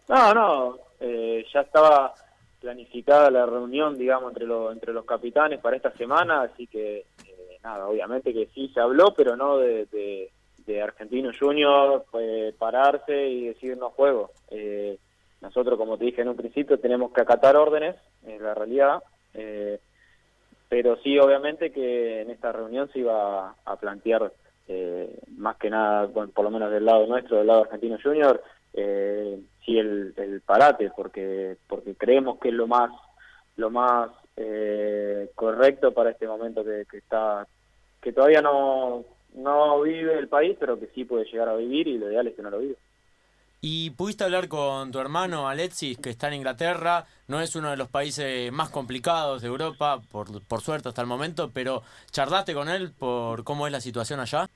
No, 0.08 0.34
no, 0.34 0.78
eh, 1.00 1.44
ya 1.52 1.60
estaba 1.60 2.14
planificada 2.60 3.30
la 3.30 3.46
reunión, 3.46 3.98
digamos, 3.98 4.30
entre, 4.30 4.46
los 4.46 4.72
entre 4.72 4.92
los 4.92 5.04
capitanes 5.04 5.60
para 5.60 5.76
esta 5.76 5.92
semana, 5.92 6.42
así 6.42 6.66
que 6.66 7.06
nada, 7.64 7.88
obviamente 7.88 8.32
que 8.32 8.48
sí 8.54 8.70
se 8.74 8.80
habló, 8.80 9.14
pero 9.14 9.36
no 9.36 9.56
de, 9.56 9.86
de, 9.86 10.30
de 10.66 10.82
Argentino 10.82 11.30
Junior, 11.38 12.04
pararse 12.58 13.28
y 13.28 13.46
decir 13.46 13.76
no 13.76 13.90
juego. 13.90 14.30
Eh, 14.50 14.98
nosotros, 15.42 15.76
como 15.78 15.98
te 15.98 16.06
dije 16.06 16.22
en 16.22 16.28
un 16.28 16.36
principio, 16.36 16.78
tenemos 16.78 17.12
que 17.12 17.20
acatar 17.20 17.56
órdenes, 17.56 17.96
en 18.24 18.42
la 18.42 18.54
realidad, 18.54 19.02
eh, 19.34 19.78
pero 20.68 20.96
sí, 21.02 21.18
obviamente 21.18 21.70
que 21.70 22.22
en 22.22 22.30
esta 22.30 22.50
reunión 22.50 22.88
se 22.92 23.00
iba 23.00 23.54
a, 23.64 23.76
plantear, 23.76 24.32
eh, 24.68 25.18
más 25.36 25.56
que 25.56 25.68
nada, 25.68 26.08
por 26.08 26.44
lo 26.44 26.50
menos 26.50 26.70
del 26.70 26.86
lado 26.86 27.06
nuestro, 27.06 27.36
del 27.36 27.48
lado 27.48 27.64
argentino 27.64 27.98
junior, 28.02 28.42
eh, 28.72 29.38
sí 29.64 29.78
el, 29.78 30.42
parate, 30.46 30.90
porque 30.96 31.56
porque 31.68 31.94
creemos 31.94 32.38
que 32.38 32.48
es 32.48 32.54
lo 32.54 32.66
más 32.66 32.90
lo 33.56 33.70
más 33.70 34.10
eh, 34.36 35.30
correcto 35.34 35.92
para 35.92 36.11
este 36.11 36.26
momento 36.26 36.64
que, 36.64 36.87
que 36.90 36.99
está 36.99 37.46
que 38.00 38.12
todavía 38.12 38.40
no 38.40 39.04
no 39.34 39.82
vive 39.82 40.18
el 40.18 40.28
país, 40.28 40.56
pero 40.58 40.78
que 40.80 40.87
sí 40.94 41.04
puede 41.04 41.26
llegar 41.26 41.49
a 41.49 41.56
vivir 41.56 41.87
y 41.87 41.99
lo 41.99 42.11
ideal 42.11 42.26
es 42.28 42.34
que 42.34 42.42
no 42.42 42.50
lo 42.50 42.61
viva. 42.61 42.78
¿Y 43.64 43.90
pudiste 43.90 44.25
hablar 44.25 44.49
con 44.49 44.90
tu 44.90 44.99
hermano 44.99 45.49
Alexis, 45.49 45.97
que 45.97 46.11
está 46.11 46.26
en 46.26 46.35
Inglaterra? 46.35 47.04
No 47.28 47.40
es 47.40 47.54
uno 47.54 47.71
de 47.71 47.76
los 47.76 47.87
países 47.87 48.50
más 48.50 48.71
complicados 48.71 49.40
de 49.40 49.47
Europa, 49.47 50.00
por, 50.11 50.42
por 50.42 50.61
suerte 50.62 50.88
hasta 50.88 51.00
el 51.00 51.07
momento, 51.07 51.52
pero 51.54 51.83
¿charlaste 52.11 52.54
con 52.54 52.69
él 52.69 52.90
por 52.90 53.45
cómo 53.45 53.69
es 53.69 53.73
la 53.73 53.81
situación 53.81 54.19
allá? 54.19 54.49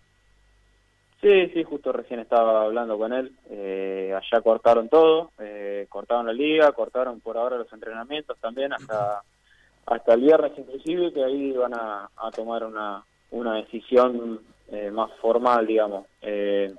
Sí, 1.20 1.48
sí, 1.54 1.62
justo 1.62 1.92
recién 1.92 2.18
estaba 2.18 2.64
hablando 2.64 2.98
con 2.98 3.12
él. 3.12 3.30
Eh, 3.48 4.12
allá 4.12 4.42
cortaron 4.42 4.88
todo, 4.88 5.30
eh, 5.38 5.86
cortaron 5.88 6.26
la 6.26 6.32
liga, 6.32 6.72
cortaron 6.72 7.20
por 7.20 7.38
ahora 7.38 7.58
los 7.58 7.72
entrenamientos 7.72 8.36
también, 8.38 8.72
hasta, 8.72 9.22
hasta 9.86 10.14
el 10.14 10.22
viernes 10.22 10.50
inclusive, 10.58 11.12
que 11.12 11.22
ahí 11.22 11.52
van 11.52 11.74
a, 11.74 12.08
tomar 12.34 12.64
una, 12.64 13.04
una 13.30 13.54
decisión 13.54 14.40
eh, 14.72 14.90
más 14.90 15.12
formal, 15.20 15.64
digamos. 15.64 16.06
en 16.22 16.76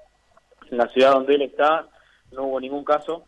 la 0.72 0.88
ciudad 0.90 1.14
donde 1.14 1.36
él 1.36 1.44
está, 1.44 1.88
no 2.32 2.44
hubo 2.44 2.60
ningún 2.60 2.84
caso 2.84 3.26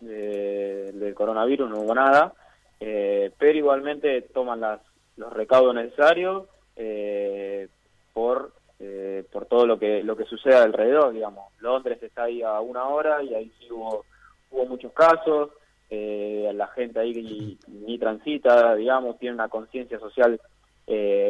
de, 0.00 1.12
coronavirus, 1.14 1.70
no 1.70 1.80
hubo 1.80 1.94
nada, 1.94 2.32
eh, 2.80 3.30
pero 3.38 3.58
igualmente 3.58 4.22
toman 4.22 4.60
las, 4.60 4.80
los 5.16 5.32
recaudos 5.32 5.74
necesarios 5.74 6.44
eh, 6.76 7.68
por 8.12 8.52
eh, 8.80 9.24
por 9.30 9.46
todo 9.46 9.64
lo 9.64 9.78
que 9.78 10.02
lo 10.02 10.16
que 10.16 10.24
sucede 10.24 10.56
alrededor, 10.56 11.12
digamos. 11.12 11.52
Londres 11.60 12.02
está 12.02 12.24
ahí 12.24 12.42
a 12.42 12.60
una 12.60 12.88
hora 12.88 13.22
y 13.22 13.34
ahí 13.34 13.52
sí 13.58 13.70
hubo 13.70 14.04
hubo 14.50 14.66
muchos 14.66 14.92
casos, 14.92 15.50
la 15.90 16.66
gente 16.68 16.98
ahí 17.00 17.58
ni, 17.68 17.98
transita, 17.98 18.74
digamos, 18.74 19.18
tiene 19.18 19.34
una 19.34 19.48
conciencia 19.48 19.98
social 19.98 20.40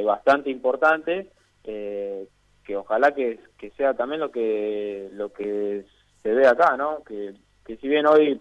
bastante 0.04 0.50
importante, 0.50 1.28
que 1.62 2.76
ojalá 2.76 3.12
que, 3.12 3.38
que 3.58 3.70
sea 3.72 3.94
también 3.94 4.20
lo 4.20 4.30
que 4.30 5.08
lo 5.12 5.32
que 5.32 5.84
se 6.22 6.32
ve 6.32 6.46
acá, 6.46 6.76
¿no? 6.76 7.02
Que, 7.04 7.34
que 7.64 7.76
si 7.76 7.88
bien 7.88 8.06
hoy, 8.06 8.40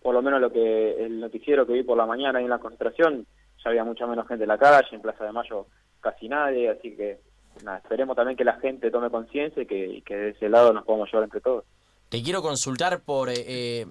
por 0.00 0.14
lo 0.14 0.22
menos 0.22 0.40
lo 0.40 0.52
que 0.52 1.04
el 1.04 1.20
noticiero 1.20 1.66
que 1.66 1.72
vi 1.72 1.82
por 1.82 1.96
la 1.96 2.06
mañana 2.06 2.38
ahí 2.38 2.44
en 2.44 2.50
la 2.50 2.58
concentración, 2.58 3.26
ya 3.62 3.70
había 3.70 3.84
mucha 3.84 4.06
menos 4.06 4.26
gente 4.26 4.44
en 4.44 4.48
la 4.48 4.58
calle, 4.58 4.88
en 4.92 5.02
Plaza 5.02 5.24
de 5.24 5.32
Mayo 5.32 5.66
casi 6.00 6.28
nadie, 6.28 6.68
así 6.68 6.96
que 6.96 7.20
nada, 7.64 7.78
esperemos 7.78 8.16
también 8.16 8.36
que 8.36 8.44
la 8.44 8.58
gente 8.60 8.90
tome 8.90 9.10
conciencia 9.10 9.62
y 9.62 9.66
que, 9.66 10.02
que 10.04 10.16
de 10.16 10.28
ese 10.30 10.48
lado 10.48 10.72
nos 10.72 10.84
podamos 10.84 11.08
llevar 11.10 11.24
entre 11.24 11.40
todos. 11.40 11.64
te 12.08 12.22
quiero 12.22 12.42
consultar 12.42 13.02
por 13.02 13.30
eh, 13.30 13.34
eh, 13.46 13.86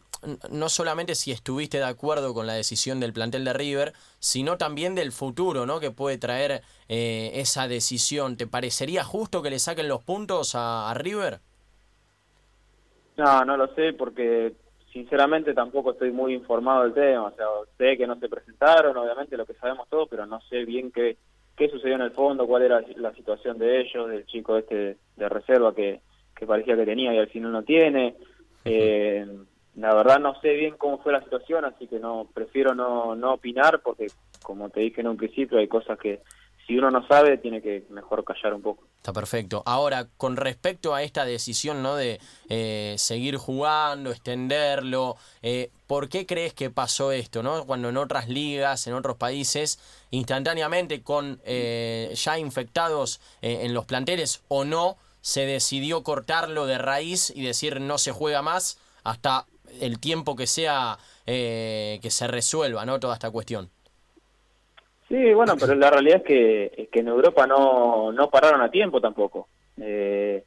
no 0.51 0.69
solamente 0.69 1.15
si 1.15 1.31
estuviste 1.31 1.77
de 1.77 1.85
acuerdo 1.85 2.33
con 2.33 2.47
la 2.47 2.53
decisión 2.53 2.99
del 2.99 3.13
plantel 3.13 3.43
de 3.45 3.53
River, 3.53 3.93
sino 4.19 4.57
también 4.57 4.93
del 4.93 5.11
futuro, 5.11 5.65
¿no? 5.65 5.79
Que 5.79 5.91
puede 5.91 6.17
traer 6.17 6.61
eh, 6.87 7.31
esa 7.35 7.67
decisión. 7.67 8.37
¿Te 8.37 8.45
parecería 8.45 9.03
justo 9.03 9.41
que 9.41 9.49
le 9.49 9.59
saquen 9.59 9.87
los 9.87 10.03
puntos 10.03 10.51
a, 10.53 10.93
River? 10.95 11.39
No, 13.17 13.45
no 13.45 13.57
lo 13.57 13.67
sé 13.75 13.93
porque 13.93 14.53
sinceramente 14.91 15.53
tampoco 15.53 15.91
estoy 15.91 16.11
muy 16.11 16.33
informado 16.33 16.83
del 16.83 16.93
tema. 16.93 17.25
O 17.25 17.31
sea, 17.31 17.45
sé 17.77 17.97
que 17.97 18.07
no 18.07 18.19
se 18.19 18.29
presentaron, 18.29 18.97
obviamente 18.97 19.37
lo 19.37 19.45
que 19.45 19.53
sabemos 19.53 19.87
todos, 19.89 20.07
pero 20.09 20.25
no 20.25 20.41
sé 20.41 20.65
bien 20.65 20.91
qué, 20.91 21.17
qué 21.55 21.69
sucedió 21.69 21.95
en 21.95 22.01
el 22.01 22.11
fondo, 22.11 22.47
cuál 22.47 22.63
era 22.63 22.81
la 22.97 23.13
situación 23.13 23.57
de 23.57 23.81
ellos, 23.81 24.09
del 24.09 24.25
chico 24.25 24.57
este 24.57 24.97
de 25.15 25.29
reserva 25.29 25.73
que, 25.73 26.01
que 26.35 26.45
parecía 26.45 26.75
que 26.75 26.85
tenía 26.85 27.13
y 27.13 27.19
al 27.19 27.29
final 27.29 27.51
no 27.51 27.63
tiene. 27.63 28.15
Eh, 28.65 29.25
la 29.75 29.95
verdad 29.95 30.19
no 30.19 30.39
sé 30.41 30.53
bien 30.53 30.75
cómo 30.77 30.97
fue 30.99 31.13
la 31.13 31.23
situación, 31.23 31.65
así 31.65 31.87
que 31.87 31.99
no 31.99 32.27
prefiero 32.33 32.75
no, 32.75 33.15
no 33.15 33.33
opinar 33.33 33.81
porque, 33.81 34.07
como 34.43 34.69
te 34.69 34.81
dije 34.81 35.01
en 35.01 35.07
un 35.07 35.17
principio, 35.17 35.59
hay 35.59 35.67
cosas 35.67 35.97
que 35.97 36.21
si 36.65 36.77
uno 36.77 36.91
no 36.91 37.05
sabe 37.07 37.37
tiene 37.37 37.61
que 37.61 37.85
mejor 37.89 38.23
callar 38.23 38.53
un 38.53 38.61
poco. 38.61 38.83
Está 38.97 39.13
perfecto. 39.13 39.63
Ahora, 39.65 40.07
con 40.17 40.37
respecto 40.37 40.93
a 40.93 41.03
esta 41.03 41.25
decisión 41.25 41.81
¿no? 41.81 41.95
de 41.95 42.19
eh, 42.49 42.95
seguir 42.97 43.37
jugando, 43.37 44.11
extenderlo, 44.11 45.17
eh, 45.41 45.71
¿por 45.87 46.07
qué 46.07 46.25
crees 46.25 46.53
que 46.53 46.69
pasó 46.69 47.11
esto? 47.11 47.41
¿no? 47.41 47.65
Cuando 47.65 47.89
en 47.89 47.97
otras 47.97 48.29
ligas, 48.29 48.85
en 48.87 48.93
otros 48.93 49.17
países, 49.17 49.79
instantáneamente 50.11 51.01
con 51.01 51.41
eh, 51.45 52.13
ya 52.15 52.37
infectados 52.37 53.21
en 53.41 53.73
los 53.73 53.85
planteles 53.85 54.43
o 54.47 54.65
no, 54.65 54.97
se 55.21 55.45
decidió 55.45 56.03
cortarlo 56.03 56.65
de 56.65 56.77
raíz 56.77 57.31
y 57.35 57.43
decir 57.43 57.79
no 57.79 57.97
se 57.97 58.11
juega 58.11 58.41
más 58.41 58.79
hasta 59.03 59.45
el 59.79 59.99
tiempo 59.99 60.35
que 60.35 60.47
sea 60.47 60.97
eh, 61.25 61.99
que 62.01 62.11
se 62.11 62.27
resuelva 62.27 62.85
no 62.85 62.99
toda 62.99 63.13
esta 63.13 63.31
cuestión 63.31 63.69
sí 65.11 65.33
bueno 65.33 65.55
pero 65.59 65.75
la 65.75 65.89
realidad 65.89 66.17
es 66.17 66.23
que, 66.23 66.89
que 66.91 66.99
en 66.99 67.07
Europa 67.09 67.45
no, 67.45 68.11
no 68.11 68.29
pararon 68.29 68.61
a 68.61 68.71
tiempo 68.71 68.99
tampoco. 69.01 69.47
Eh, 69.79 70.43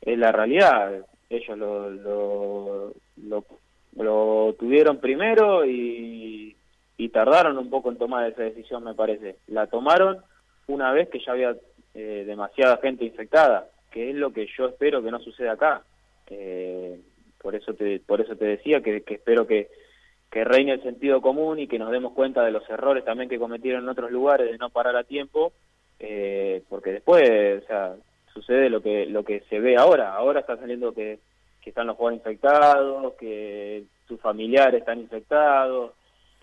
es 0.00 0.18
la 0.18 0.32
realidad. 0.32 1.04
Ellos 1.30 1.58
lo, 1.58 1.90
lo, 1.90 3.44
lo, 3.96 4.52
tuvieron 4.58 4.98
primero 4.98 5.66
y, 5.66 6.56
y 6.96 7.08
tardaron 7.08 7.58
un 7.58 7.68
poco 7.68 7.90
en 7.90 7.98
tomar 7.98 8.28
esa 8.28 8.42
decisión 8.42 8.84
me 8.84 8.94
parece. 8.94 9.36
La 9.48 9.66
tomaron 9.66 10.18
una 10.66 10.92
vez 10.92 11.08
que 11.08 11.20
ya 11.20 11.32
había 11.32 11.56
eh, 11.94 12.24
demasiada 12.26 12.78
gente 12.78 13.04
infectada 13.04 13.68
que 13.90 14.10
es 14.10 14.16
lo 14.16 14.32
que 14.32 14.46
yo 14.56 14.68
espero 14.68 15.02
que 15.02 15.10
no 15.10 15.20
suceda 15.20 15.52
acá. 15.52 15.82
Eh, 16.28 17.00
por 17.40 17.54
eso 17.54 17.74
te, 17.74 18.00
por 18.00 18.20
eso 18.20 18.36
te 18.36 18.44
decía 18.44 18.80
que, 18.80 19.02
espero 19.06 19.46
que, 19.46 19.68
que 20.38 20.44
reine 20.44 20.74
el 20.74 20.82
sentido 20.84 21.20
común 21.20 21.58
y 21.58 21.66
que 21.66 21.80
nos 21.80 21.90
demos 21.90 22.12
cuenta 22.12 22.44
de 22.44 22.52
los 22.52 22.62
errores 22.70 23.04
también 23.04 23.28
que 23.28 23.40
cometieron 23.40 23.82
en 23.82 23.88
otros 23.88 24.12
lugares 24.12 24.48
de 24.48 24.56
no 24.56 24.70
parar 24.70 24.94
a 24.94 25.02
tiempo, 25.02 25.52
eh, 25.98 26.62
porque 26.68 26.92
después, 26.92 27.60
o 27.64 27.66
sea, 27.66 27.96
sucede 28.32 28.70
lo 28.70 28.80
que 28.80 29.06
lo 29.06 29.24
que 29.24 29.40
se 29.50 29.58
ve 29.58 29.76
ahora. 29.76 30.14
Ahora 30.14 30.38
está 30.38 30.56
saliendo 30.56 30.94
que, 30.94 31.18
que 31.60 31.70
están 31.70 31.88
los 31.88 31.96
jugadores 31.96 32.20
infectados, 32.20 33.14
que 33.14 33.82
sus 34.06 34.20
familiares 34.20 34.78
están 34.78 35.00
infectados. 35.00 35.90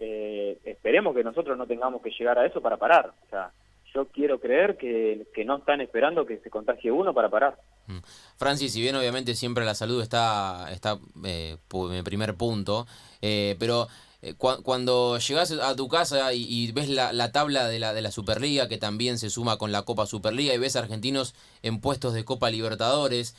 Eh, 0.01 0.57
esperemos 0.65 1.15
que 1.15 1.23
nosotros 1.23 1.57
no 1.57 1.65
tengamos 1.65 2.01
que 2.01 2.11
llegar 2.11 2.37
a 2.37 2.45
eso 2.45 2.59
para 2.59 2.75
parar. 2.75 3.13
O 3.27 3.29
sea, 3.29 3.51
yo 3.93 4.07
quiero 4.07 4.41
creer 4.41 4.75
que, 4.75 5.25
no 5.45 5.55
están 5.55 5.79
esperando 5.79 6.25
que 6.25 6.39
se 6.39 6.49
contagie 6.49 6.91
uno 6.91 7.13
para 7.13 7.29
parar. 7.29 7.55
Mm. 7.87 7.97
Francis, 8.37 8.73
si 8.73 8.81
bien 8.81 8.95
obviamente 8.95 9.35
siempre 9.35 9.65
la 9.65 9.75
salud 9.75 10.01
está, 10.01 10.67
está 10.71 10.99
eh, 11.23 11.57
en 11.71 12.03
primer 12.03 12.35
punto, 12.35 12.87
eh, 13.21 13.55
pero 13.59 13.87
eh, 14.21 14.33
cuando 14.35 15.17
llegas 15.19 15.51
a 15.51 15.75
tu 15.75 15.87
casa 15.87 16.33
y, 16.33 16.71
ves 16.71 16.89
la, 16.89 17.31
tabla 17.31 17.67
de 17.67 17.79
la, 17.79 17.93
de 17.93 18.01
la 18.01 18.11
Superliga, 18.11 18.67
que 18.67 18.77
también 18.77 19.19
se 19.19 19.29
suma 19.29 19.57
con 19.57 19.71
la 19.71 19.83
Copa 19.83 20.05
Superliga, 20.05 20.53
y 20.53 20.57
ves 20.57 20.75
argentinos 20.75 21.35
en 21.61 21.79
puestos 21.79 22.13
de 22.13 22.25
Copa 22.25 22.49
Libertadores, 22.49 23.35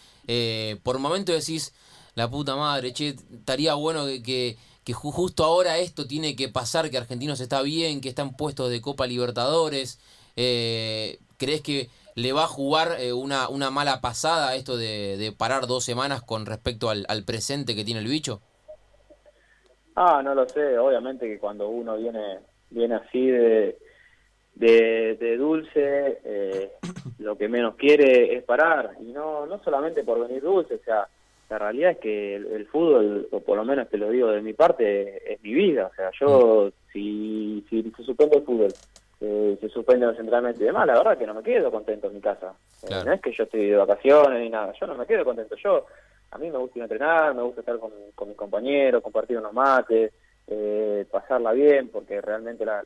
por 0.83 0.99
momento 0.99 1.33
decís, 1.33 1.73
la 2.15 2.31
puta 2.31 2.57
madre, 2.57 2.93
che, 2.93 3.17
estaría 3.33 3.75
bueno 3.75 4.07
que, 4.07 4.57
que 4.87 4.93
justo 4.93 5.45
ahora 5.45 5.79
esto 5.79 6.07
tiene 6.07 6.37
que 6.37 6.49
pasar, 6.49 6.91
que 6.91 6.97
Argentinos 6.97 7.41
está 7.41 7.61
bien, 7.63 8.01
que 8.01 8.09
están 8.09 8.37
puestos 8.37 8.71
de 8.71 8.81
Copa 8.81 9.09
Libertadores. 9.09 9.99
Eh, 10.37 11.19
¿Crees 11.39 11.61
que 11.61 11.91
le 12.17 12.33
va 12.33 12.45
a 12.45 12.49
jugar 12.49 12.97
eh, 12.99 13.13
una, 13.13 13.49
una 13.49 13.71
mala 13.71 14.01
pasada 14.01 14.57
esto 14.57 14.77
de, 14.77 15.33
parar 15.37 15.67
dos 15.67 15.85
semanas 15.85 16.23
con 16.23 16.47
respecto 16.47 16.89
al, 16.89 17.25
presente 17.27 17.77
que 17.77 17.85
tiene 17.85 18.01
el 18.01 18.09
bicho? 18.09 18.41
Ah, 19.95 20.23
no 20.25 20.35
lo 20.35 20.49
sé. 20.49 20.79
Obviamente 20.79 21.27
que 21.27 21.39
cuando 21.39 21.69
uno 21.69 21.97
viene, 21.97 22.39
viene 22.71 22.95
así 22.95 23.27
de, 23.27 23.77
de, 24.55 25.37
dulce, 25.37 26.21
eh, 26.25 26.73
lo 27.19 27.37
que 27.37 27.49
menos 27.49 27.77
quiere 27.77 28.35
es 28.35 28.43
parar. 28.45 28.93
Y 29.01 29.13
no, 29.13 29.45
no 29.45 29.63
solamente 29.63 30.03
por 30.03 30.27
venir 30.27 30.43
dulce, 30.43 30.77
o 30.77 30.85
sea, 30.85 31.07
la 31.51 31.59
realidad 31.59 31.93
es 31.93 31.99
que 31.99 32.37
el, 32.37 32.67
fútbol, 32.69 33.29
o 33.31 33.41
por 33.41 33.59
lo 33.59 33.65
menos 33.65 33.91
te 33.91 33.99
lo 33.99 34.09
digo 34.09 34.29
de 34.29 34.41
mi 34.41 34.55
parte, 34.55 35.35
es 35.35 35.43
mi 35.43 35.53
vida. 35.53 35.91
O 35.93 35.95
sea, 35.95 36.11
yo, 36.19 36.69
mm. 36.69 36.93
si, 36.93 37.67
si 37.69 37.83
se 37.95 38.03
suspende 38.05 38.39
el 38.39 38.45
fútbol 38.45 38.73
eh, 39.21 39.57
se 39.61 39.69
suspenden 39.71 40.11
los 40.11 40.19
entrenamientos 40.19 40.61
y 40.61 40.67
demás, 40.67 40.87
la 40.87 40.99
verdad 40.99 41.17
que 41.17 41.27
no 41.27 41.35
me 41.35 41.43
quedo 41.43 41.71
contento 41.71 42.09
en 42.09 42.15
mi 42.15 42.21
casa. 42.21 42.53
Eh, 42.83 43.03
no 43.05 43.13
es 43.13 43.21
que 43.21 43.33
yo 43.33 43.45
estoy 43.45 43.71
de 43.71 43.77
vacaciones 43.77 44.41
ni 44.41 44.51
nada, 44.51 44.73
yo 44.79 44.87
no 44.87 44.95
me 44.95 45.07
quedo 45.07 45.25
contento. 45.25 45.57
Yo, 45.57 45.87
a 46.31 46.39
mí 46.39 46.51
me 46.51 46.59
gusta 46.59 46.79
ir 46.79 46.83
a 46.83 46.85
entrenar, 46.85 47.35
me 47.35 47.43
gusta 47.43 47.61
estar 47.61 47.79
con, 47.79 47.93
con 48.15 48.29
mis 48.29 48.37
compañeros, 48.37 49.03
compartir 49.03 49.39
unos 49.39 49.55
mates, 49.55 50.13
eh, 50.47 51.07
pasarla 51.11 51.53
bien, 51.53 51.89
porque 51.89 52.21
realmente 52.21 52.67
la, 52.67 52.85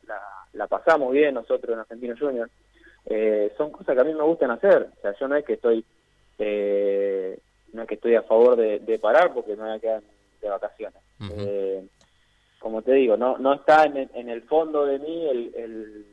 la, 0.53 0.67
pasamos 0.67 1.11
bien 1.11 1.33
nosotros 1.33 1.73
en 1.73 1.79
Argentino 1.79 2.15
Junior. 2.17 2.49
Eh, 3.07 3.51
son 3.57 3.71
cosas 3.71 3.95
que 3.95 4.01
a 4.01 4.05
mí 4.05 4.13
me 4.13 4.23
gustan 4.23 4.51
hacer. 4.51 4.89
O 4.97 5.01
sea, 5.01 5.13
yo 5.19 5.27
no 5.27 5.35
es 5.35 5.43
que 5.43 5.53
estoy 5.53 5.85
no 7.73 7.83
es 7.83 7.87
que 7.87 7.95
estoy 7.95 8.15
a 8.15 8.23
favor 8.23 8.55
de, 8.55 8.99
parar 8.99 9.31
porque 9.33 9.55
me 9.55 9.63
voy 9.63 9.73
a 9.73 9.79
quedar 9.79 10.01
de 10.41 10.49
vacaciones. 10.49 11.01
como 12.59 12.81
te 12.81 12.93
digo, 12.93 13.17
no 13.17 13.37
no 13.37 13.53
está 13.53 13.83
en, 13.83 14.09
en 14.13 14.29
el 14.29 14.41
fondo 14.43 14.85
de 14.85 14.97
mí 14.97 15.27
el 15.29 15.53
el 15.55 16.05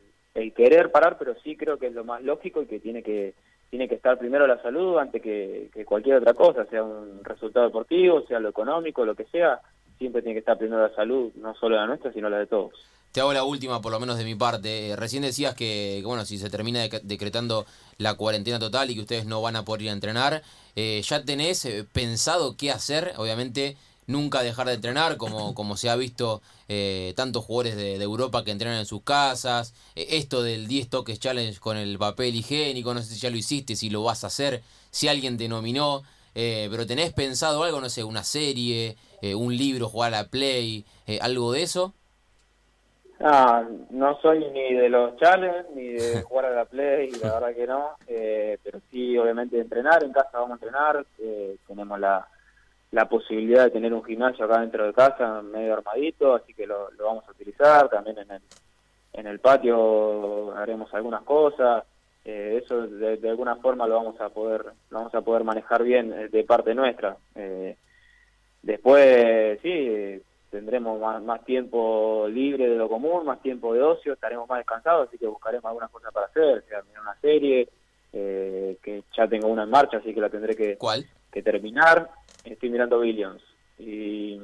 querer 0.55 0.91
parar, 0.91 1.17
pero 1.19 1.35
sí 1.43 1.57
creo 1.57 1.79
que 1.79 1.89
es 1.89 1.93
lo 1.93 2.05
más 2.05 2.23
lógico 2.23 2.63
y 2.63 2.67
que 2.67 2.81
tiene 2.81 3.03
que 3.03 3.35
tiene 3.71 3.89
que 3.89 3.97
estar 3.97 4.19
primero 4.19 4.47
la 4.47 4.61
salud 4.63 4.99
antes 4.99 5.21
que, 5.21 5.71
cualquier 5.85 6.17
otra 6.17 6.35
cosa, 6.35 6.65
sea 6.67 6.83
un 6.83 7.23
resultado 7.23 7.67
deportivo, 7.67 8.25
sea 8.27 8.41
lo 8.41 8.49
económico, 8.49 9.05
lo 9.05 9.15
que 9.15 9.27
sea, 9.27 9.61
siempre 9.99 10.23
tiene 10.23 10.35
que 10.35 10.41
estar 10.41 10.57
primero 10.57 10.87
la 10.87 10.95
salud, 10.95 11.33
no 11.37 11.55
solo 11.55 11.77
la 11.77 11.87
nuestra, 11.87 12.13
sino 12.13 12.31
la 12.31 12.39
de 12.39 12.47
todos. 12.47 12.73
Te 13.13 13.21
hago 13.21 13.33
la 13.33 13.45
última, 13.45 13.81
por 13.81 13.93
lo 13.93 14.01
menos 14.01 14.19
de 14.19 14.25
mi 14.25 14.35
parte. 14.35 14.91
Eh, 14.91 14.97
recién 14.97 15.23
decías 15.23 15.55
que, 15.55 16.03
bueno, 16.05 16.25
si 16.25 16.39
se 16.39 16.51
termina 16.51 16.81
decretando 17.03 17.65
la 17.97 18.15
cuarentena 18.15 18.59
total 18.59 18.91
y 18.91 18.95
que 18.95 19.01
ustedes 19.01 19.27
no 19.27 19.41
van 19.41 19.57
a 19.57 19.65
poder 19.65 19.83
ir 19.83 19.91
a 19.91 19.95
entrenar, 19.95 20.43
eh, 20.77 21.01
¿ya 21.03 21.25
tenés 21.25 21.65
eh, 21.65 21.87
pensado 21.91 22.57
qué 22.57 22.71
hacer? 22.71 23.13
Obviamente 23.17 23.77
nunca 24.09 24.43
dejar 24.43 24.67
de 24.67 24.75
entrenar, 24.75 25.17
como, 25.17 25.55
como 25.55 25.77
se 25.77 25.89
ha 25.89 25.95
visto 25.95 26.41
eh, 26.67 27.13
tantos 27.15 27.45
jugadores 27.45 27.77
de, 27.77 28.03
Europa 28.03 28.43
que 28.43 28.51
entrenan 28.51 28.79
en 28.79 28.87
sus 28.87 29.03
casas. 29.03 29.75
Eh, 29.95 30.07
esto 30.13 30.43
del 30.43 30.67
10 30.67 30.89
toques 30.89 31.21
challenge 31.21 31.61
con 31.61 31.77
el 31.77 31.99
papel 31.99 32.35
higiénico, 32.35 32.95
no 32.95 33.01
sé 33.01 33.15
si 33.15 33.21
ya 33.21 33.31
lo 33.31 33.37
hiciste, 33.37 33.77
si 33.77 33.91
lo 33.91 34.03
vas 34.03 34.25
a 34.25 34.29
hacer, 34.29 34.63
si 34.91 35.07
alguien 35.07 35.37
te 35.37 35.47
nominó. 35.47 36.03
Eh, 36.35 36.69
pero 36.71 36.87
¿tenés 36.87 37.13
pensado 37.13 37.63
algo, 37.63 37.81
no 37.81 37.89
sé, 37.91 38.03
una 38.03 38.25
serie, 38.25 38.97
un 39.23 39.57
libro, 39.57 39.89
jugar 39.89 40.15
a 40.15 40.23
la 40.23 40.29
Play, 40.29 40.85
algo 41.21 41.53
de 41.53 41.63
eso? 41.63 41.93
Ah, 43.21 43.65
no 43.91 44.17
soy 44.21 44.39
ni 44.53 44.75
de 44.75 44.89
los 44.89 45.17
challenges 45.17 45.67
ni 45.75 45.89
de 45.89 46.23
jugar 46.29 46.47
a 46.47 46.51
la 46.55 46.65
Play, 46.65 47.11
la 47.23 47.41
verdad 47.41 47.55
que 47.55 47.67
no. 47.67 47.91
pero 48.63 48.81
sí, 48.91 49.19
obviamente, 49.19 49.59
entrenar. 49.61 50.03
En 50.03 50.13
casa 50.13 50.31
vamos 50.35 50.53
a 50.53 50.55
entrenar. 50.55 51.05
tenemos 51.67 51.99
la, 51.99 52.29
la 52.91 53.09
posibilidad 53.09 53.65
de 53.65 53.71
tener 53.71 53.93
un 53.93 54.05
gimnasio 54.05 54.45
acá 54.45 54.61
dentro 54.61 54.87
de 54.87 54.95
casa, 54.95 55.43
medio 55.43 55.75
armadito, 55.75 56.35
así 56.35 56.55
que 56.55 56.67
lo, 56.67 56.89
vamos 56.99 57.25
a 57.29 57.33
utilizar. 57.33 57.89
También 57.89 58.19
en 58.19 58.31
el, 58.31 58.43
en 59.13 59.27
el 59.27 59.41
patio 59.41 60.57
haremos 60.57 60.93
algunas 60.95 61.23
cosas. 61.23 61.85
Eh, 62.25 62.61
eso 62.63 62.87
de, 62.87 63.29
alguna 63.29 63.57
forma 63.57 63.87
lo 63.87 63.95
vamos 63.95 64.21
a 64.21 64.29
poder 64.29 64.67
lo 64.91 64.99
vamos 64.99 65.15
a 65.15 65.23
poder 65.23 65.45
manejar 65.45 65.83
bien 65.83 66.13
eh, 66.13 66.29
de 66.29 66.45
parte 66.45 66.75
nuestra. 66.75 67.17
Eh, 67.35 67.77
después, 68.63 69.59
sí, 69.63 70.23
tendremos 70.51 71.01
más, 71.23 71.45
tiempo 71.45 72.27
libre 72.29 72.69
de 72.69 72.77
lo 72.77 72.89
común, 72.89 73.27
más 73.27 73.41
tiempo 73.43 73.75
de 73.75 73.83
ocio, 73.83 74.15
estaremos 74.15 74.49
más 74.49 74.59
descansados, 74.59 75.09
así 75.09 75.19
que 75.19 75.27
buscaremos 75.27 75.67
algunas 75.67 75.91
cosas 75.91 76.13
para 76.13 76.27
hacer, 76.27 76.65
sea, 76.69 76.83
mirar 76.83 77.03
una 77.03 77.21
serie, 77.21 77.69
que 78.11 79.05
ya 79.17 79.29
tengo 79.29 79.49
una 79.49 79.63
en 79.63 79.71
marcha, 79.71 79.99
así 79.99 80.13
que 80.13 80.21
la 80.21 80.31
tendré 80.31 80.57
que, 80.57 80.79
que 81.31 81.43
terminar 81.43 82.11
estoy 82.53 82.71
mirando 82.71 83.01
Billions. 83.01 83.43
Y, 83.79 84.41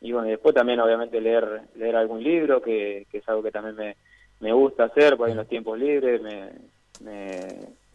y 0.00 0.12
bueno, 0.12 0.28
después 0.28 0.54
también 0.54 0.80
obviamente 0.80 1.20
leer 1.20 1.62
leer 1.74 1.96
algún 1.96 2.22
libro, 2.22 2.60
que, 2.60 3.06
es 3.12 3.28
algo 3.28 3.42
que 3.42 3.50
también 3.50 3.76
me, 3.76 3.96
me 4.40 4.52
gusta 4.52 4.84
hacer, 4.84 5.16
por 5.16 5.28
en 5.28 5.36
los 5.36 5.48
tiempos 5.48 5.78
libres, 5.78 6.20
me, 6.22 6.50
me 7.00 7.48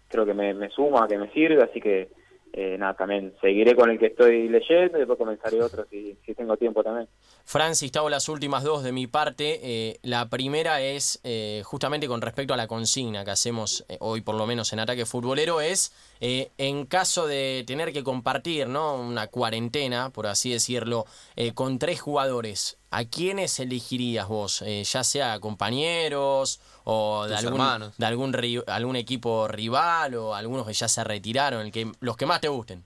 creo 0.08 0.26
que 0.26 0.34
me, 0.34 0.54
me 0.54 0.70
suma, 0.70 1.08
que 1.08 1.18
me 1.18 1.30
sirve, 1.32 1.64
así 1.64 1.80
que 1.82 2.10
eh, 2.54 2.78
nada, 2.78 2.96
también 2.96 3.34
seguiré 3.40 3.76
con 3.76 3.90
el 3.90 4.00
que 4.00 4.08
estoy 4.08 4.48
leyendo 4.48 4.98
y 4.98 5.02
después 5.02 5.20
comenzaré 5.20 5.62
otro 5.62 5.86
si, 5.90 6.18
si 6.26 6.34
tengo 6.34 6.58
tiempo 6.58 6.84
también. 6.84 7.08
Francis, 7.46 7.92
te 7.92 8.00
hago 8.00 8.10
las 8.10 8.30
últimas 8.30 8.64
dos 8.64 8.84
de 8.84 8.92
mi 8.92 9.08
parte. 9.08 9.60
Eh, 9.62 10.00
la 10.02 10.30
primera 10.30 10.82
es 10.82 11.20
eh, 11.24 11.62
justamente 11.66 12.08
con 12.08 12.22
respecto 12.22 12.54
a 12.54 12.58
la 12.58 12.68
consigna 12.68 13.24
que 13.24 13.32
hacemos 13.32 13.86
hoy, 14.00 14.22
por 14.22 14.36
lo 14.36 14.48
menos 14.48 14.74
en 14.74 14.80
Ataque 14.80 15.06
Futbolero, 15.06 15.62
es 15.62 15.94
en 16.20 16.86
caso 16.88 17.28
de 17.28 17.64
tener 17.68 17.94
que 17.94 18.04
compartir 18.04 18.68
¿no? 18.68 18.96
una 18.96 19.28
cuarentena, 19.28 20.10
por 20.10 20.26
así 20.26 20.52
decirlo, 20.52 21.06
con 21.54 21.78
tres 21.78 22.02
jugadores, 22.02 22.80
¿a 22.92 23.06
quiénes 23.06 23.60
elegirías 23.60 24.28
vos? 24.28 24.64
ya 24.84 25.04
sea 25.04 25.40
compañeros 25.40 26.62
o 26.84 27.26
de 27.28 27.36
algún, 27.36 27.62
de 27.98 28.06
algún, 28.06 28.36
algún 28.68 28.96
equipo 28.96 29.48
rival 29.48 30.16
o 30.16 30.34
algunos 30.34 30.66
que 30.66 30.74
ya 30.74 30.88
se 30.88 31.04
retiraron, 31.04 31.66
el 31.66 31.72
que, 31.72 31.92
los 32.00 32.16
que 32.16 32.26
más 32.26 32.42
te 32.42 32.48
gusten. 32.48 32.84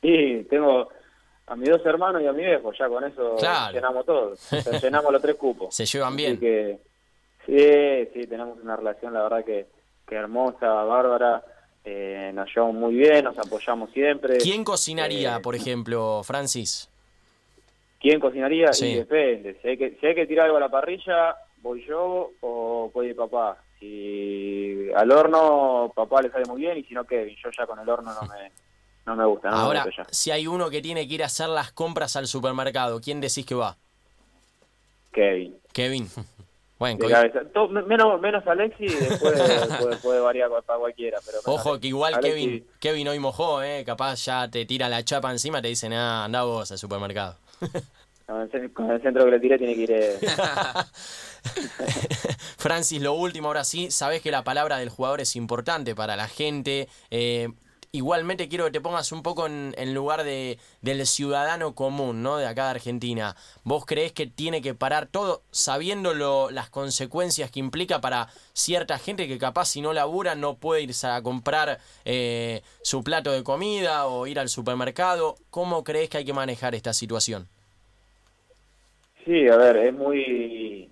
Sí, 0.00 0.46
tengo 0.50 0.88
a 1.46 1.56
mis 1.56 1.68
dos 1.68 1.84
hermanos 1.84 2.22
y 2.22 2.26
a 2.26 2.32
mi 2.32 2.44
viejo, 2.44 2.72
ya 2.72 2.88
con 2.88 3.04
eso 3.04 3.36
llenamos 3.72 4.06
todo, 4.06 4.34
llenamos 4.82 5.12
los 5.12 5.22
tres 5.22 5.36
cupos. 5.36 5.74
Se 5.74 5.86
llevan 5.86 6.16
bien. 6.16 6.38
Que, 6.38 6.78
sí, 7.46 8.10
sí, 8.12 8.26
tenemos 8.26 8.58
una 8.62 8.76
relación, 8.76 9.12
la 9.12 9.22
verdad 9.22 9.44
que, 9.44 9.66
que 10.06 10.14
hermosa, 10.14 10.66
bárbara. 10.66 11.42
Eh, 11.86 12.32
nos 12.34 12.48
llevamos 12.48 12.76
muy 12.76 12.94
bien, 12.94 13.24
nos 13.24 13.38
apoyamos 13.38 13.90
siempre. 13.92 14.38
¿Quién 14.38 14.64
cocinaría, 14.64 15.36
eh, 15.36 15.40
por 15.40 15.54
ejemplo, 15.54 16.22
Francis? 16.24 16.88
¿Quién 18.04 18.20
cocinaría? 18.20 18.70
Sí. 18.74 18.96
depende. 18.96 19.56
Si 19.62 19.68
hay, 19.68 19.78
que, 19.78 19.96
si 19.98 20.06
hay 20.06 20.14
que 20.14 20.26
tirar 20.26 20.44
algo 20.44 20.58
a 20.58 20.60
la 20.60 20.68
parrilla, 20.68 21.36
voy 21.62 21.82
yo 21.86 22.32
o 22.42 22.90
puede 22.92 23.14
papá. 23.14 23.56
Si 23.80 24.90
al 24.94 25.10
horno 25.10 25.90
papá 25.96 26.20
le 26.20 26.30
sale 26.30 26.44
muy 26.44 26.60
bien 26.60 26.76
y 26.76 26.84
si 26.84 26.92
no 26.92 27.04
Kevin, 27.04 27.34
yo 27.42 27.48
ya 27.50 27.66
con 27.66 27.78
el 27.78 27.88
horno 27.88 28.12
no 28.12 28.28
me, 28.28 28.52
no 29.06 29.16
me 29.16 29.24
gusta. 29.24 29.48
Ahora, 29.48 29.86
si 30.10 30.30
hay 30.30 30.46
uno 30.46 30.68
que 30.68 30.82
tiene 30.82 31.08
que 31.08 31.14
ir 31.14 31.22
a 31.22 31.26
hacer 31.26 31.48
las 31.48 31.72
compras 31.72 32.14
al 32.16 32.26
supermercado, 32.26 33.00
¿quién 33.00 33.22
decís 33.22 33.46
que 33.46 33.54
va? 33.54 33.78
Kevin. 35.10 35.56
Kevin. 35.72 36.06
Bueno, 36.76 37.06
menos, 37.86 38.20
menos 38.20 38.46
Alexi, 38.46 38.86
después 38.86 39.40
puede, 40.02 40.20
variar 40.20 40.50
para 40.66 40.78
cualquiera. 40.78 41.18
Pero 41.24 41.38
Ojo, 41.46 41.78
que 41.78 41.86
igual 41.86 42.18
Kevin, 42.20 42.66
Kevin 42.80 43.08
hoy 43.08 43.20
mojó, 43.20 43.62
¿eh? 43.62 43.84
capaz 43.86 44.24
ya 44.24 44.50
te 44.50 44.66
tira 44.66 44.88
la 44.88 45.02
chapa 45.04 45.30
encima, 45.30 45.62
te 45.62 45.68
dice, 45.68 45.88
nada, 45.88 46.24
anda 46.24 46.42
vos 46.42 46.72
al 46.72 46.76
supermercado. 46.76 47.36
con 48.74 48.90
el 48.90 49.02
centro 49.02 49.24
que 49.24 49.30
le 49.30 49.40
tire 49.40 49.58
tiene 49.58 49.74
que 49.74 49.80
ir. 49.80 49.92
Eh. 49.92 50.18
Francis, 52.58 53.02
lo 53.02 53.14
último, 53.14 53.48
ahora 53.48 53.64
sí, 53.64 53.90
sabes 53.90 54.22
que 54.22 54.30
la 54.30 54.44
palabra 54.44 54.78
del 54.78 54.88
jugador 54.88 55.20
es 55.20 55.36
importante 55.36 55.94
para 55.94 56.16
la 56.16 56.28
gente. 56.28 56.88
Eh, 57.10 57.50
igualmente 57.92 58.48
quiero 58.48 58.64
que 58.64 58.70
te 58.72 58.80
pongas 58.80 59.12
un 59.12 59.22
poco 59.22 59.46
en, 59.46 59.94
lugar 59.94 60.24
de, 60.24 60.58
del 60.80 61.06
ciudadano 61.06 61.74
común, 61.74 62.22
¿no? 62.22 62.38
De 62.38 62.46
acá 62.46 62.64
de 62.64 62.70
Argentina. 62.70 63.36
¿Vos 63.62 63.84
crees 63.86 64.12
que 64.12 64.26
tiene 64.26 64.62
que 64.62 64.74
parar 64.74 65.06
todo 65.06 65.42
sabiendo 65.52 66.50
las 66.50 66.70
consecuencias 66.70 67.50
que 67.50 67.60
implica 67.60 68.00
para 68.00 68.28
cierta 68.52 68.98
gente 68.98 69.28
que 69.28 69.38
capaz 69.38 69.66
si 69.66 69.80
no 69.80 69.92
labura 69.92 70.34
no 70.34 70.56
puede 70.56 70.82
irse 70.82 71.06
a 71.06 71.22
comprar 71.22 71.78
eh, 72.04 72.62
su 72.82 73.04
plato 73.04 73.30
de 73.30 73.44
comida 73.44 74.06
o 74.06 74.26
ir 74.26 74.40
al 74.40 74.48
supermercado? 74.48 75.36
¿Cómo 75.50 75.84
crees 75.84 76.08
que 76.08 76.18
hay 76.18 76.24
que 76.24 76.32
manejar 76.32 76.74
esta 76.74 76.94
situación? 76.94 77.48
Sí, 79.24 79.48
a 79.48 79.56
ver, 79.56 79.76
es 79.76 79.94
muy 79.94 80.88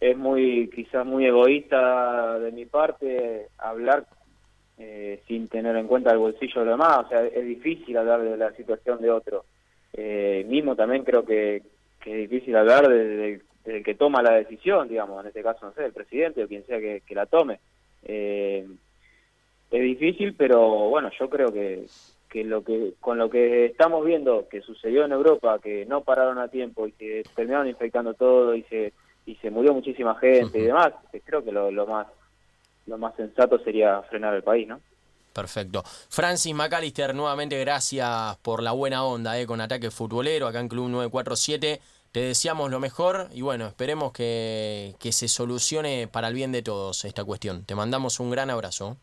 es 0.00 0.16
muy 0.16 0.70
quizás 0.74 1.04
muy 1.04 1.26
egoísta 1.26 2.38
de 2.38 2.52
mi 2.52 2.64
parte 2.64 3.48
hablar 3.58 4.06
eh, 4.78 5.20
sin 5.28 5.46
tener 5.48 5.76
en 5.76 5.86
cuenta 5.86 6.10
el 6.10 6.18
bolsillo 6.18 6.60
de 6.60 6.64
lo 6.64 6.70
demás, 6.72 7.04
o 7.04 7.08
sea, 7.10 7.26
es 7.26 7.44
difícil 7.44 7.98
hablar 7.98 8.22
de 8.22 8.36
la 8.36 8.50
situación 8.52 9.02
de 9.02 9.10
otro. 9.10 9.44
Eh, 9.92 10.46
mismo 10.48 10.74
también 10.74 11.04
creo 11.04 11.24
que, 11.26 11.62
que 12.02 12.24
es 12.24 12.30
difícil 12.30 12.56
hablar 12.56 12.88
del 12.88 13.42
de, 13.64 13.82
que 13.82 13.94
toma 13.94 14.22
la 14.22 14.36
decisión, 14.36 14.88
digamos, 14.88 15.20
en 15.20 15.28
este 15.28 15.42
caso, 15.42 15.66
no 15.66 15.72
sé, 15.72 15.84
el 15.84 15.92
presidente 15.92 16.42
o 16.42 16.48
quien 16.48 16.64
sea 16.64 16.78
que, 16.78 17.02
la 17.10 17.26
tome. 17.26 17.60
Eh, 18.04 18.66
es 19.70 19.82
difícil, 19.82 20.34
pero 20.34 20.88
bueno, 20.88 21.10
yo 21.18 21.28
creo 21.28 21.52
que, 21.52 21.84
que 22.30 22.44
lo 22.44 22.62
que 22.62 22.94
con 23.00 23.18
lo 23.18 23.28
que 23.28 23.66
estamos 23.66 24.06
viendo 24.06 24.48
que 24.48 24.62
sucedió 24.62 25.04
en 25.04 25.12
Europa, 25.12 25.58
que 25.58 25.84
no 25.84 26.02
pararon 26.02 26.38
a 26.38 26.48
tiempo 26.48 26.86
y 26.86 26.92
que 26.92 27.24
terminaron 27.34 27.68
infectando 27.68 28.14
todo 28.14 28.54
y 28.54 28.62
se 28.64 28.92
y 29.26 29.34
se 29.36 29.50
murió 29.50 29.74
muchísima 29.74 30.14
gente 30.16 30.58
y 30.58 30.62
demás, 30.62 30.92
eh, 31.12 31.20
creo 31.24 31.44
que 31.44 31.52
lo, 31.52 31.70
más 31.86 32.06
lo 32.86 32.98
más 32.98 33.14
sensato 33.16 33.58
sería 33.62 34.00
frenar 34.02 34.34
el 34.34 34.42
país, 34.42 34.66
¿no? 34.66 34.80
Perfecto. 35.32 35.82
Francis 35.84 36.54
McAllister, 36.54 37.14
nuevamente 37.14 37.58
gracias 37.60 38.36
por 38.38 38.62
la 38.62 38.72
buena 38.72 39.04
onda 39.04 39.38
eh, 39.38 39.46
con 39.46 39.60
Ataque 39.60 39.90
Futbolero 39.90 40.46
acá 40.46 40.60
en 40.60 40.68
Club 40.68 40.88
947. 40.88 41.80
Te 42.10 42.20
deseamos 42.20 42.70
lo 42.70 42.80
mejor 42.80 43.28
y 43.32 43.42
bueno, 43.42 43.66
esperemos 43.66 44.12
que, 44.12 44.94
que 44.98 45.12
se 45.12 45.28
solucione 45.28 46.08
para 46.08 46.28
el 46.28 46.34
bien 46.34 46.50
de 46.50 46.62
todos 46.62 47.04
esta 47.04 47.24
cuestión. 47.24 47.64
Te 47.64 47.76
mandamos 47.76 48.18
un 48.18 48.30
gran 48.30 48.50
abrazo. 48.50 48.96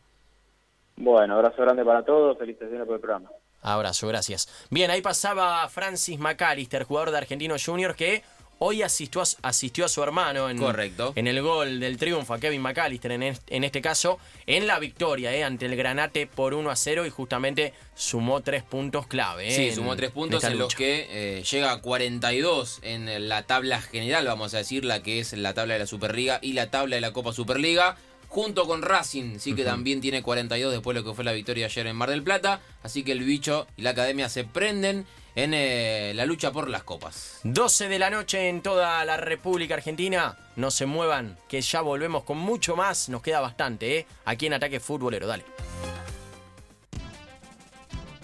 Bueno, 1.00 1.34
abrazo 1.34 1.62
grande 1.62 1.84
para 1.84 2.04
todos, 2.04 2.36
felicitaciones 2.36 2.84
por 2.84 2.96
el 2.96 3.00
programa. 3.00 3.30
Abrazo, 3.62 4.08
gracias. 4.08 4.48
Bien, 4.70 4.90
ahí 4.90 5.00
pasaba 5.00 5.68
Francis 5.68 6.18
McAllister, 6.18 6.84
jugador 6.84 7.12
de 7.12 7.18
Argentinos 7.18 7.64
Juniors, 7.64 7.96
que 7.96 8.22
Hoy 8.60 8.82
asistió 8.82 9.20
a, 9.20 9.24
asistió 9.42 9.84
a 9.84 9.88
su 9.88 10.02
hermano 10.02 10.50
en, 10.50 10.58
Correcto. 10.58 11.12
en 11.14 11.28
el 11.28 11.40
gol 11.42 11.78
del 11.78 11.96
triunfo, 11.96 12.34
a 12.34 12.40
Kevin 12.40 12.60
McAllister 12.60 13.12
en, 13.12 13.22
en 13.22 13.64
este 13.64 13.80
caso, 13.80 14.18
en 14.46 14.66
la 14.66 14.80
victoria 14.80 15.32
eh, 15.32 15.44
ante 15.44 15.66
el 15.66 15.76
Granate 15.76 16.26
por 16.26 16.54
1 16.54 16.68
a 16.68 16.74
0 16.74 17.06
y 17.06 17.10
justamente 17.10 17.72
sumó 17.94 18.40
tres 18.40 18.64
puntos 18.64 19.06
clave. 19.06 19.46
Eh, 19.46 19.52
sí, 19.52 19.70
sumó 19.70 19.94
tres 19.94 20.10
puntos 20.10 20.42
en, 20.42 20.58
los 20.58 20.74
que 20.74 21.06
eh, 21.38 21.44
llega 21.44 21.70
a 21.70 21.80
42 21.80 22.80
en 22.82 23.28
la 23.28 23.44
tabla 23.44 23.80
general, 23.80 24.26
vamos 24.26 24.54
a 24.54 24.58
decir, 24.58 24.84
la 24.84 25.04
que 25.04 25.20
es 25.20 25.32
la 25.34 25.54
tabla 25.54 25.74
de 25.74 25.80
la 25.80 25.86
Superliga 25.86 26.40
y 26.42 26.54
la 26.54 26.68
tabla 26.68 26.96
de 26.96 27.00
la 27.00 27.12
Copa 27.12 27.32
Superliga 27.32 27.96
junto 28.28 28.66
con 28.66 28.82
Racing, 28.82 29.38
sí 29.38 29.54
que 29.54 29.64
también 29.64 30.00
tiene 30.00 30.22
42 30.22 30.72
después 30.72 30.94
de 30.94 31.00
lo 31.00 31.08
que 31.08 31.14
fue 31.14 31.24
la 31.24 31.32
victoria 31.32 31.66
ayer 31.66 31.86
en 31.86 31.96
Mar 31.96 32.10
del 32.10 32.22
Plata. 32.22 32.60
Así 32.82 33.02
que 33.02 33.12
el 33.12 33.24
bicho 33.24 33.66
y 33.76 33.82
la 33.82 33.90
academia 33.90 34.28
se 34.28 34.44
prenden 34.44 35.06
en 35.34 35.54
eh, 35.54 36.12
la 36.14 36.26
lucha 36.26 36.52
por 36.52 36.68
las 36.68 36.82
copas. 36.82 37.40
12 37.44 37.88
de 37.88 37.98
la 37.98 38.10
noche 38.10 38.48
en 38.48 38.60
toda 38.60 39.04
la 39.04 39.16
República 39.16 39.74
Argentina. 39.74 40.36
No 40.56 40.70
se 40.70 40.86
muevan, 40.86 41.36
que 41.48 41.60
ya 41.60 41.80
volvemos 41.80 42.24
con 42.24 42.38
mucho 42.38 42.76
más. 42.76 43.08
Nos 43.08 43.22
queda 43.22 43.40
bastante, 43.40 43.98
¿eh? 43.98 44.06
Aquí 44.24 44.46
en 44.46 44.54
Ataque 44.54 44.80
Futbolero. 44.80 45.26
Dale. 45.26 45.44